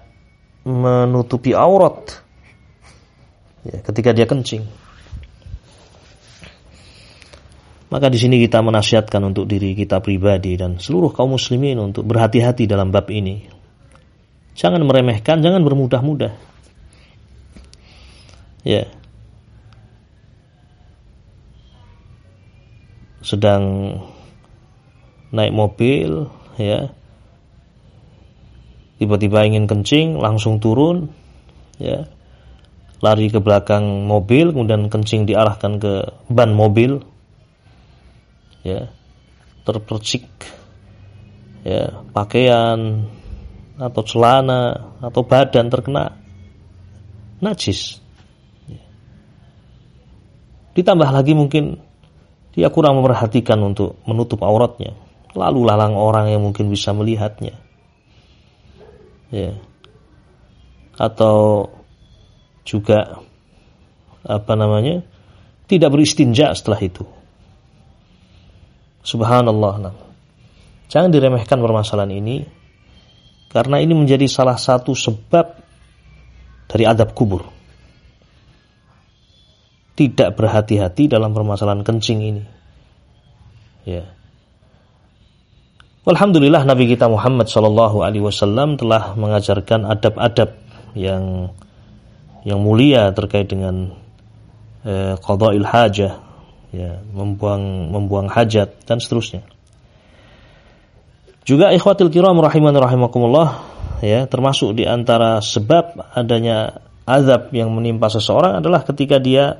menutupi 0.62 1.50
aurat. 1.56 2.22
Ya, 3.66 3.78
ketika 3.82 4.14
dia 4.14 4.26
kencing. 4.26 4.66
Maka 7.92 8.08
di 8.08 8.16
sini 8.16 8.40
kita 8.40 8.64
menasihatkan 8.64 9.20
untuk 9.20 9.44
diri 9.44 9.76
kita 9.76 10.00
pribadi 10.00 10.56
dan 10.56 10.80
seluruh 10.80 11.12
kaum 11.12 11.36
muslimin 11.36 11.76
untuk 11.76 12.08
berhati-hati 12.08 12.64
dalam 12.64 12.88
bab 12.88 13.10
ini. 13.12 13.44
Jangan 14.56 14.80
meremehkan, 14.80 15.44
jangan 15.44 15.60
bermudah-mudah. 15.60 16.32
Ya. 18.62 18.86
Sedang 23.22 23.96
naik 25.30 25.54
mobil, 25.54 26.26
ya. 26.58 26.90
Tiba-tiba 28.98 29.46
ingin 29.46 29.66
kencing, 29.70 30.18
langsung 30.18 30.58
turun, 30.62 31.10
ya. 31.78 32.06
Lari 33.02 33.30
ke 33.30 33.42
belakang 33.42 34.06
mobil, 34.06 34.54
kemudian 34.54 34.86
kencing 34.86 35.26
diarahkan 35.26 35.82
ke 35.82 35.92
ban 36.30 36.54
mobil. 36.54 37.02
Ya. 38.62 38.90
Terpercik 39.62 40.26
ya, 41.62 42.02
pakaian 42.10 43.06
atau 43.78 44.02
celana 44.02 44.94
atau 45.02 45.22
badan 45.22 45.66
terkena 45.70 46.18
najis. 47.42 48.01
Ditambah 50.72 51.08
lagi 51.12 51.36
mungkin 51.36 51.76
dia 52.52 52.68
kurang 52.68 53.00
memperhatikan 53.00 53.60
untuk 53.60 54.00
menutup 54.04 54.44
auratnya. 54.44 54.92
Lalu 55.32 55.60
lalang 55.64 55.96
orang 55.96 56.28
yang 56.28 56.44
mungkin 56.44 56.68
bisa 56.68 56.92
melihatnya. 56.92 57.56
Ya. 59.32 59.56
Atau 61.00 61.68
juga 62.68 63.24
apa 64.22 64.52
namanya? 64.54 65.02
tidak 65.72 65.88
beristinja 65.88 66.52
setelah 66.52 66.84
itu. 66.84 67.00
Subhanallah. 69.00 69.96
Jangan 70.92 71.08
diremehkan 71.08 71.56
permasalahan 71.56 72.12
ini 72.12 72.44
karena 73.48 73.80
ini 73.80 73.96
menjadi 73.96 74.28
salah 74.28 74.60
satu 74.60 74.92
sebab 74.92 75.56
dari 76.68 76.84
adab 76.84 77.16
kubur. 77.16 77.51
Tidak 79.92 80.32
berhati-hati 80.32 81.08
dalam 81.10 81.36
permasalahan 81.36 81.84
kencing 81.84 82.20
ini. 82.24 82.44
Ya. 83.84 84.08
Alhamdulillah 86.02 86.66
Nabi 86.66 86.90
kita 86.90 87.06
Muhammad 87.06 87.46
Shallallahu 87.46 88.02
Alaihi 88.02 88.26
Wasallam 88.26 88.74
telah 88.74 89.14
mengajarkan 89.14 89.86
adab-adab 89.86 90.58
yang 90.98 91.54
yang 92.42 92.58
mulia 92.58 93.14
terkait 93.14 93.46
dengan 93.46 93.94
eh, 94.82 95.14
qada'il 95.14 95.62
hajah, 95.62 96.18
ya, 96.74 96.90
membuang 97.14 97.94
membuang 97.94 98.26
hajat 98.26 98.82
dan 98.82 98.98
seterusnya. 98.98 99.46
Juga 101.42 101.70
ikhwatil 101.74 102.10
kiram 102.10 102.38
rahiman 102.38 102.74
rahimakumullah 102.74 103.66
ya 104.02 104.26
termasuk 104.30 104.78
di 104.78 104.86
antara 104.86 105.38
sebab 105.42 106.14
adanya 106.14 106.82
azab 107.02 107.50
yang 107.50 107.70
menimpa 107.74 108.06
seseorang 108.10 108.62
adalah 108.62 108.86
ketika 108.86 109.18
dia 109.18 109.58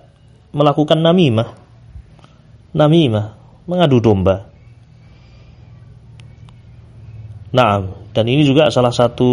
melakukan 0.52 1.00
namimah. 1.00 1.56
Namimah, 2.72 3.26
mengadu 3.68 4.00
domba. 4.00 4.48
Nah, 7.52 7.84
dan 8.16 8.24
ini 8.28 8.44
juga 8.48 8.72
salah 8.72 8.92
satu 8.92 9.30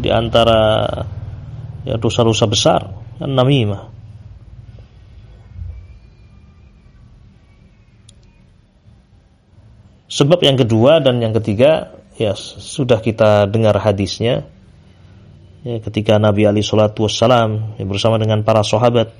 di 0.00 0.08
antara 0.08 0.88
ya 1.84 2.00
dosa-dosa 2.00 2.44
besar, 2.48 2.80
namimah. 3.20 3.92
Sebab 10.16 10.40
yang 10.40 10.56
kedua 10.56 11.04
dan 11.04 11.20
yang 11.20 11.36
ketiga 11.36 11.92
ya 12.16 12.32
sudah 12.32 13.04
kita 13.04 13.44
dengar 13.52 13.76
hadisnya 13.76 14.48
ya, 15.60 15.76
ketika 15.84 16.16
Nabi 16.16 16.48
Ali 16.48 16.64
Shallallahu 16.64 17.04
Wasallam 17.04 17.76
ya, 17.76 17.84
bersama 17.84 18.16
dengan 18.16 18.40
para 18.40 18.64
sahabat 18.64 19.12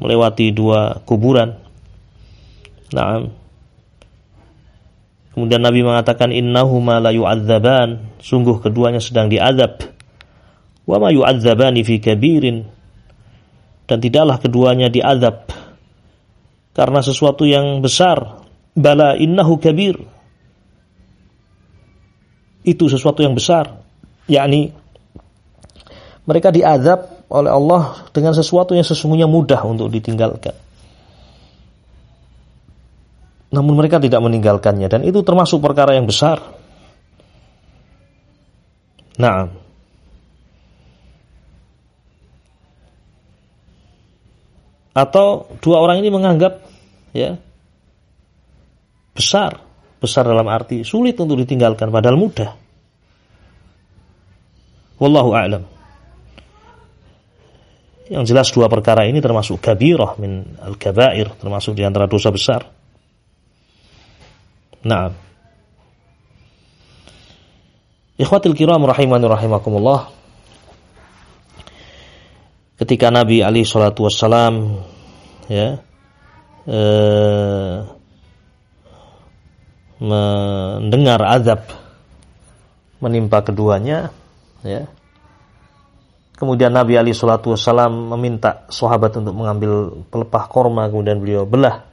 melewati 0.00 0.50
dua 0.50 1.02
kuburan. 1.06 1.54
Nah, 2.94 3.26
kemudian 5.34 5.62
Nabi 5.62 5.80
mengatakan 5.82 6.30
innahuma 6.30 7.02
la 7.02 7.10
yu'adzaban, 7.14 8.18
sungguh 8.22 8.62
keduanya 8.62 9.02
sedang 9.02 9.30
diazab. 9.30 9.82
Wa 10.84 11.00
ma 11.00 11.08
yu'adzabani 11.08 11.80
fi 11.80 11.96
kabirin 12.02 12.66
dan 13.88 13.98
tidaklah 14.00 14.36
keduanya 14.36 14.92
diazab 14.92 15.48
karena 16.76 17.00
sesuatu 17.00 17.48
yang 17.48 17.80
besar 17.80 18.44
Bala 18.74 19.14
innahu 19.14 19.62
kabir. 19.62 19.94
Itu 22.66 22.90
sesuatu 22.90 23.22
yang 23.22 23.38
besar. 23.38 23.86
yakni 24.24 24.72
mereka 26.24 26.48
diazab 26.48 27.13
oleh 27.34 27.50
Allah 27.50 28.06
dengan 28.14 28.30
sesuatu 28.30 28.78
yang 28.78 28.86
sesungguhnya 28.86 29.26
mudah 29.26 29.66
untuk 29.66 29.90
ditinggalkan. 29.90 30.54
Namun 33.50 33.74
mereka 33.74 33.98
tidak 33.98 34.22
meninggalkannya 34.22 34.86
dan 34.86 35.02
itu 35.02 35.22
termasuk 35.26 35.58
perkara 35.58 35.98
yang 35.98 36.06
besar. 36.06 36.38
Nah, 39.14 39.46
atau 44.94 45.50
dua 45.62 45.82
orang 45.82 46.02
ini 46.02 46.10
menganggap 46.10 46.62
ya 47.10 47.34
besar. 49.14 49.58
Besar 50.02 50.28
dalam 50.28 50.44
arti 50.52 50.84
sulit 50.84 51.16
untuk 51.16 51.40
ditinggalkan 51.40 51.88
padahal 51.88 52.20
mudah. 52.20 52.50
Wallahu 55.00 55.32
a'lam. 55.32 55.73
Yang 58.04 58.24
jelas 58.28 58.48
dua 58.52 58.68
perkara 58.68 59.08
ini 59.08 59.24
termasuk 59.24 59.64
kabirah 59.64 60.20
min 60.20 60.60
al-kabair, 60.60 61.32
termasuk 61.40 61.72
di 61.72 61.82
antara 61.88 62.04
dosa 62.04 62.28
besar. 62.28 62.68
Nah. 64.84 65.08
Ikhwatil 68.20 68.52
kiram 68.54 68.84
rahimani 68.84 69.26
rahimakumullah. 69.26 70.12
Ketika 72.76 73.08
Nabi 73.08 73.40
Ali 73.40 73.64
salatu 73.64 74.04
wassalam 74.04 74.84
ya 75.48 75.80
eh, 76.68 77.76
mendengar 80.02 81.20
azab 81.22 81.64
menimpa 83.00 83.44
keduanya 83.44 84.10
ya 84.64 84.88
Kemudian 86.34 86.74
Nabi 86.74 86.98
Ali 86.98 87.14
Shallallahu 87.14 87.54
Wasallam 87.54 88.10
meminta 88.10 88.66
sahabat 88.66 89.14
untuk 89.22 89.38
mengambil 89.38 90.02
pelepah 90.10 90.44
korma, 90.50 90.90
kemudian 90.90 91.22
beliau 91.22 91.46
belah, 91.46 91.86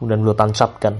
kemudian 0.00 0.18
beliau 0.24 0.32
tancapkan, 0.32 0.96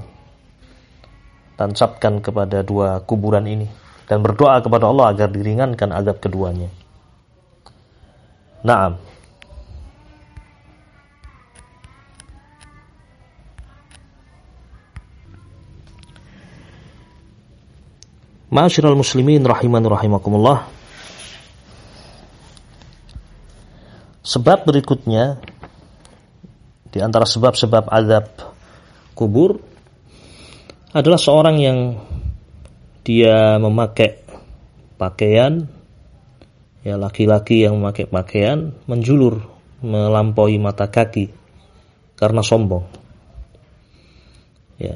tancapkan 1.57 2.20
kepada 2.20 2.61
dua 2.61 3.01
kuburan 3.01 3.49
ini 3.49 3.64
dan 4.05 4.20
berdoa 4.20 4.61
kepada 4.61 4.92
Allah 4.92 5.16
agar 5.16 5.33
diringankan 5.33 5.88
azab 5.88 6.20
keduanya. 6.20 6.68
Naam. 8.61 9.01
Ma'asyiral 18.51 18.99
muslimin 18.99 19.46
rahiman 19.46 19.81
rahimakumullah. 19.81 20.69
Sebab 24.31 24.62
berikutnya 24.62 25.43
di 26.95 27.03
antara 27.03 27.27
sebab-sebab 27.27 27.90
azab 27.90 28.31
kubur 29.19 29.59
adalah 30.95 31.19
seorang 31.19 31.59
yang 31.59 31.99
dia 33.03 33.59
memakai 33.59 34.23
pakaian 34.95 35.66
ya 36.87 36.95
laki-laki 36.95 37.66
yang 37.66 37.83
memakai 37.83 38.07
pakaian 38.07 38.71
menjulur 38.87 39.43
melampaui 39.83 40.62
mata 40.62 40.87
kaki 40.87 41.35
karena 42.14 42.47
sombong. 42.47 42.87
Ya. 44.79 44.95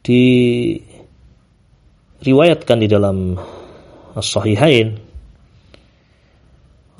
Diriwayatkan 0.00 2.80
di 2.80 2.88
dalam 2.88 3.36
As-Sahihain 4.16 4.99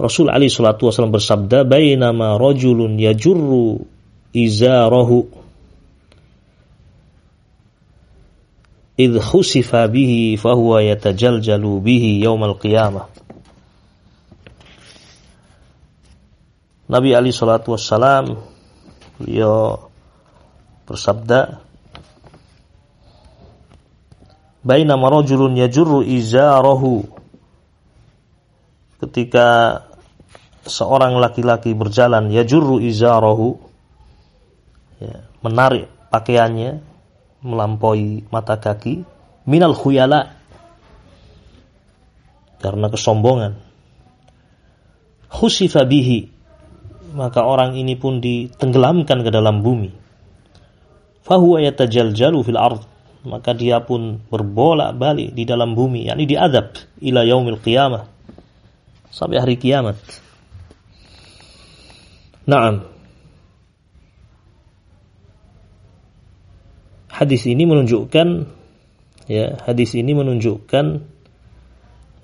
Rasul 0.01 0.33
Ali 0.33 0.49
Shallallahu 0.49 0.89
Wasallam 0.89 1.13
bersabda, 1.13 1.69
"Bainama 1.69 2.41
rojulun 2.41 2.97
yajurru 2.97 3.85
izarahu 4.33 5.29
idh 8.97 9.21
khusifa 9.21 9.85
bihi 9.93 10.41
fahuwa 10.41 10.81
yatajaljalu 10.81 11.73
bihi 11.85 12.25
yaumal 12.25 12.57
qiyamah." 12.57 13.13
Nabi 16.89 17.13
Ali 17.13 17.29
Shallallahu 17.37 17.77
Wasallam 17.77 18.41
beliau 19.21 19.85
bersabda, 20.89 21.61
"Bainama 24.65 25.13
rojulun 25.13 25.61
yajurru 25.61 26.09
izarahu" 26.09 27.05
ketika 29.01 29.81
seorang 30.71 31.19
laki-laki 31.19 31.75
berjalan 31.75 32.31
yajurru 32.31 32.79
izarahu 32.79 33.59
ya, 35.03 35.27
menarik 35.43 35.91
pakaiannya 36.15 36.79
melampaui 37.43 38.23
mata 38.31 38.57
kaki 38.63 39.03
minal 39.51 39.75
khuyala 39.75 40.39
karena 42.63 42.87
kesombongan. 42.93 43.59
Khusifa 45.31 45.83
bihi 45.83 46.31
maka 47.19 47.43
orang 47.43 47.75
ini 47.75 47.99
pun 47.99 48.23
ditenggelamkan 48.23 49.27
ke 49.27 49.31
dalam 49.35 49.67
bumi. 49.67 49.91
Fahuwa 51.27 51.59
yatajaljalu 51.67 52.39
fil 52.47 52.61
ard 52.61 52.83
maka 53.25 53.53
dia 53.53 53.85
pun 53.85 54.17
berbolak-balik 54.33 55.37
di 55.37 55.45
dalam 55.45 55.77
bumi 55.77 56.09
yakni 56.09 56.25
diadab 56.25 56.73
ila 57.05 57.21
yaumil 57.21 57.61
qiyamah 57.61 58.09
sampai 59.13 59.37
hari 59.43 59.57
kiamat 59.61 60.01
Naam. 62.51 62.83
Hadis 67.07 67.47
ini 67.47 67.63
menunjukkan 67.63 68.29
ya, 69.31 69.55
hadis 69.63 69.95
ini 69.95 70.19
menunjukkan 70.19 70.85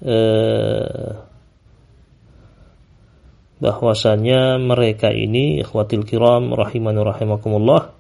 eh, 0.03 1.11
bahwasanya 3.63 4.59
mereka 4.59 5.15
ini 5.15 5.63
ikhwatil 5.63 6.03
kiram 6.03 6.51
rahimani 6.59 7.01
rahimakumullah 7.07 7.95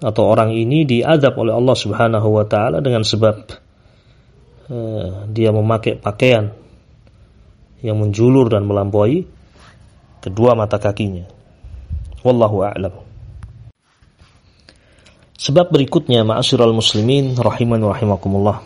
atau 0.00 0.24
orang 0.24 0.54
ini 0.54 0.86
diadab 0.86 1.36
oleh 1.36 1.52
Allah 1.52 1.76
Subhanahu 1.76 2.28
wa 2.30 2.44
taala 2.46 2.78
dengan 2.78 3.02
sebab 3.02 3.36
eh, 4.70 5.08
dia 5.34 5.50
memakai 5.50 5.98
pakaian 5.98 6.59
yang 7.80 8.00
menjulur 8.00 8.52
dan 8.52 8.68
melampaui 8.68 9.24
kedua 10.20 10.52
mata 10.52 10.76
kakinya. 10.76 11.24
Wallahu 12.20 12.64
a'lam. 12.64 12.94
Sebab 15.40 15.72
berikutnya 15.72 16.20
ma'asyiral 16.20 16.76
muslimin 16.76 17.32
rahiman 17.40 17.80
rahimakumullah. 17.80 18.60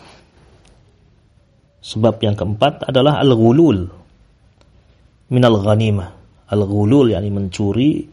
Sebab 1.79 2.19
yang 2.19 2.35
keempat 2.35 2.91
adalah 2.91 3.23
al-ghulul 3.23 3.87
minal 5.31 5.57
ghanimah. 5.63 6.11
Al-ghulul 6.51 7.15
yakni 7.15 7.31
mencuri 7.31 8.03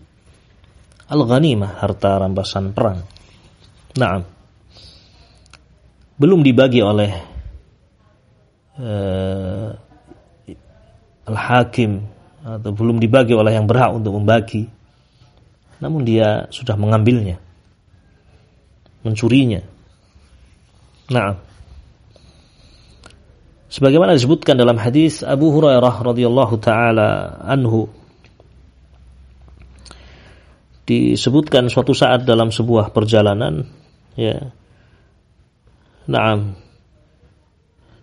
al-ghanimah 1.10 1.82
harta 1.82 2.22
rampasan 2.22 2.70
perang. 2.70 3.02
Naam. 3.98 4.22
Belum 6.14 6.46
dibagi 6.46 6.80
oleh 6.86 7.10
uh, 8.78 9.68
al-hakim 11.26 12.06
atau 12.42 12.70
belum 12.74 12.98
dibagi 12.98 13.34
oleh 13.34 13.54
yang 13.54 13.70
berhak 13.70 13.94
untuk 13.94 14.18
membagi. 14.18 14.66
Namun 15.78 16.02
dia 16.06 16.46
sudah 16.50 16.74
mengambilnya. 16.78 17.38
Mencurinya. 19.02 19.62
Nah 21.10 21.34
sebagaimana 23.66 24.14
disebutkan 24.14 24.54
dalam 24.54 24.78
hadis 24.78 25.26
Abu 25.26 25.50
Hurairah 25.54 26.02
radhiyallahu 26.02 26.54
taala 26.62 27.42
anhu. 27.46 27.90
Disebutkan 30.82 31.70
suatu 31.70 31.94
saat 31.94 32.26
dalam 32.26 32.50
sebuah 32.50 32.90
perjalanan 32.90 33.70
ya. 34.18 34.50
Naam. 36.10 36.58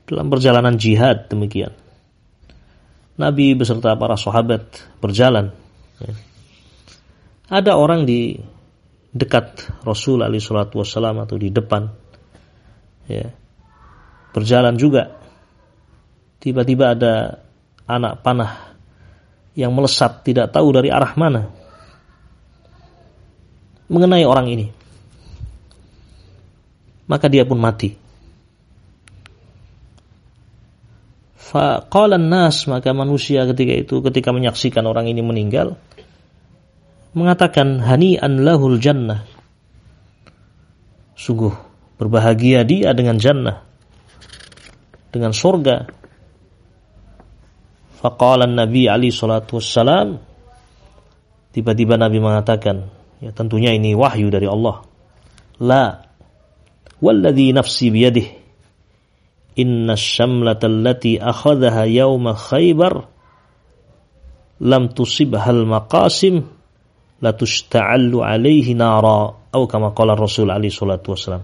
Dalam 0.08 0.26
perjalanan 0.32 0.80
jihad 0.80 1.28
demikian 1.28 1.76
Nabi 3.20 3.52
beserta 3.52 4.00
para 4.00 4.16
sahabat 4.16 4.80
berjalan. 5.04 5.52
Ya. 6.00 6.12
Ada 7.52 7.76
orang 7.76 8.08
di 8.08 8.40
dekat 9.12 9.68
Rasul 9.84 10.24
Ali 10.24 10.40
Shallallahu 10.40 10.80
Wasallam 10.80 11.28
atau 11.28 11.36
di 11.36 11.52
depan, 11.52 11.92
ya, 13.12 13.28
berjalan 14.32 14.80
juga. 14.80 15.20
Tiba-tiba 16.40 16.96
ada 16.96 17.44
anak 17.84 18.24
panah 18.24 18.72
yang 19.52 19.76
melesat 19.76 20.24
tidak 20.24 20.56
tahu 20.56 20.72
dari 20.72 20.88
arah 20.88 21.12
mana 21.20 21.52
mengenai 23.90 24.24
orang 24.24 24.48
ini. 24.48 24.68
Maka 27.10 27.26
dia 27.28 27.44
pun 27.44 27.58
mati. 27.58 28.09
Faqala 31.50 32.22
nas 32.22 32.70
maka 32.70 32.94
manusia 32.94 33.42
ketika 33.50 33.74
itu 33.74 34.06
ketika 34.06 34.30
menyaksikan 34.30 34.86
orang 34.86 35.10
ini 35.10 35.26
meninggal 35.26 35.82
mengatakan 37.18 37.82
hani 37.82 38.22
an 38.22 38.46
lahul 38.46 38.78
jannah. 38.78 39.26
Sungguh 41.18 41.50
berbahagia 41.98 42.62
dia 42.70 42.94
dengan 42.94 43.18
jannah. 43.18 43.66
Dengan 45.10 45.34
surga. 45.34 45.90
Faqala 47.98 48.46
Nabi 48.46 48.86
Ali 48.86 49.10
salatu 49.10 49.58
wassalam 49.58 50.22
tiba-tiba 51.50 51.98
Nabi 51.98 52.22
mengatakan 52.22 52.94
ya 53.26 53.34
tentunya 53.34 53.74
ini 53.74 53.98
wahyu 53.98 54.30
dari 54.30 54.46
Allah. 54.46 54.86
La 55.66 55.98
walladhi 57.02 57.58
nafsi 57.58 57.90
biyadihi 57.90 58.39
inna 59.56 59.98
syamlata 59.98 60.70
allati 60.70 61.18
akhadhaha 61.18 61.90
yawma 61.90 62.38
khaybar 62.38 63.08
lam 64.60 64.92
tusibhal 64.92 65.64
maqasim 65.66 66.44
la 67.24 67.32
tushta'allu 67.32 68.24
alaihi 68.24 68.76
nara. 68.76 69.36
Atau 69.50 69.66
kama 69.66 69.98
qala 69.98 70.14
Rasul 70.14 70.54
alaihi 70.54 70.70
salatu 70.70 71.18
wasalam 71.18 71.42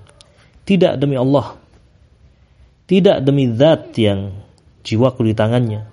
tidak 0.62 1.02
demi 1.02 1.18
Allah 1.18 1.58
tidak 2.86 3.26
demi 3.26 3.50
zat 3.50 3.98
yang 3.98 4.46
jiwaku 4.86 5.26
di 5.26 5.34
tangannya. 5.34 5.90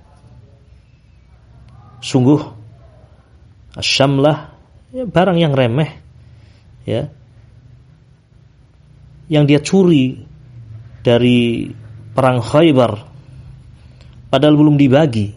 Sungguh 2.05 2.41
asyamlah 3.81 4.53
ya, 4.93 5.09
barang 5.09 5.39
yang 5.41 5.57
remeh 5.57 5.89
ya 6.85 7.09
yang 9.33 9.49
dia 9.49 9.65
curi 9.65 10.21
dari 11.01 11.73
perang 12.13 12.41
Khaybar. 12.41 13.09
Padahal 14.33 14.57
belum 14.57 14.81
dibagi. 14.81 15.37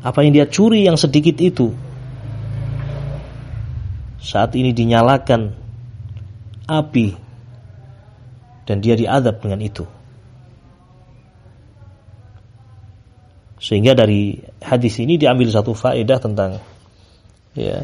Apa 0.00 0.22
yang 0.22 0.32
dia 0.32 0.46
curi 0.46 0.86
yang 0.86 0.96
sedikit 0.96 1.36
itu? 1.42 1.74
Saat 4.22 4.54
ini 4.54 4.70
dinyalakan 4.72 5.50
api 6.66 7.08
dan 8.66 8.82
dia 8.82 8.98
diadab 8.98 9.38
dengan 9.42 9.60
itu. 9.62 9.84
Sehingga 13.56 13.96
dari 13.96 14.36
hadis 14.62 15.00
ini 15.02 15.18
diambil 15.18 15.48
satu 15.50 15.72
faedah 15.72 16.18
tentang 16.22 16.60
ya 17.56 17.82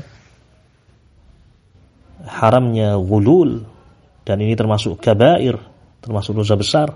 haramnya 2.22 3.00
gulul 3.02 3.66
dan 4.22 4.38
ini 4.38 4.54
termasuk 4.54 5.02
kabair, 5.02 5.58
termasuk 6.02 6.36
dosa 6.36 6.58
besar. 6.58 6.88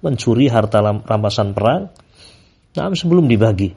Mencuri 0.00 0.48
harta 0.48 0.80
rampasan 0.80 1.52
perang 1.52 1.92
nah 2.72 2.88
sebelum 2.96 3.28
dibagi. 3.28 3.76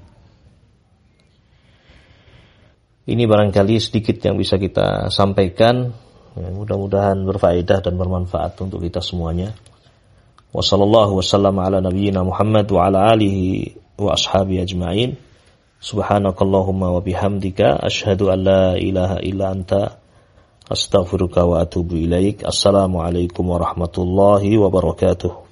Ini 3.03 3.27
barangkali 3.27 3.75
sedikit 3.83 4.15
yang 4.23 4.39
bisa 4.39 4.55
kita 4.55 5.11
sampaikan. 5.11 5.91
Ya, 6.33 6.49
mudah-mudahan 6.49 7.27
berfaedah 7.27 7.83
dan 7.83 7.99
bermanfaat 7.99 8.55
untuk 8.63 8.79
kita 8.79 9.03
semuanya. 9.03 9.51
Wasallam 10.53 11.57
ala 11.59 11.83
nabiyyina 11.83 12.23
Muhammad 12.23 12.69
wa 12.71 12.87
ala 12.87 13.11
alihi 13.11 13.75
wa 13.99 14.15
ashabi 14.15 14.63
ajma'in. 14.63 15.19
Subhanakallahumma 15.83 16.95
wa 16.95 17.03
bihamdika 17.03 17.83
asyhadu 17.83 18.31
an 18.31 18.39
la 18.45 18.65
ilaha 18.79 19.19
illa 19.19 19.51
anta 19.51 19.99
astaghfiruka 20.69 21.45
wa 21.45 21.61
atubu 21.61 21.95
ilaik. 21.95 22.47
Assalamualaikum 22.47 23.43
warahmatullahi 23.49 24.55
wabarakatuh. 24.57 25.42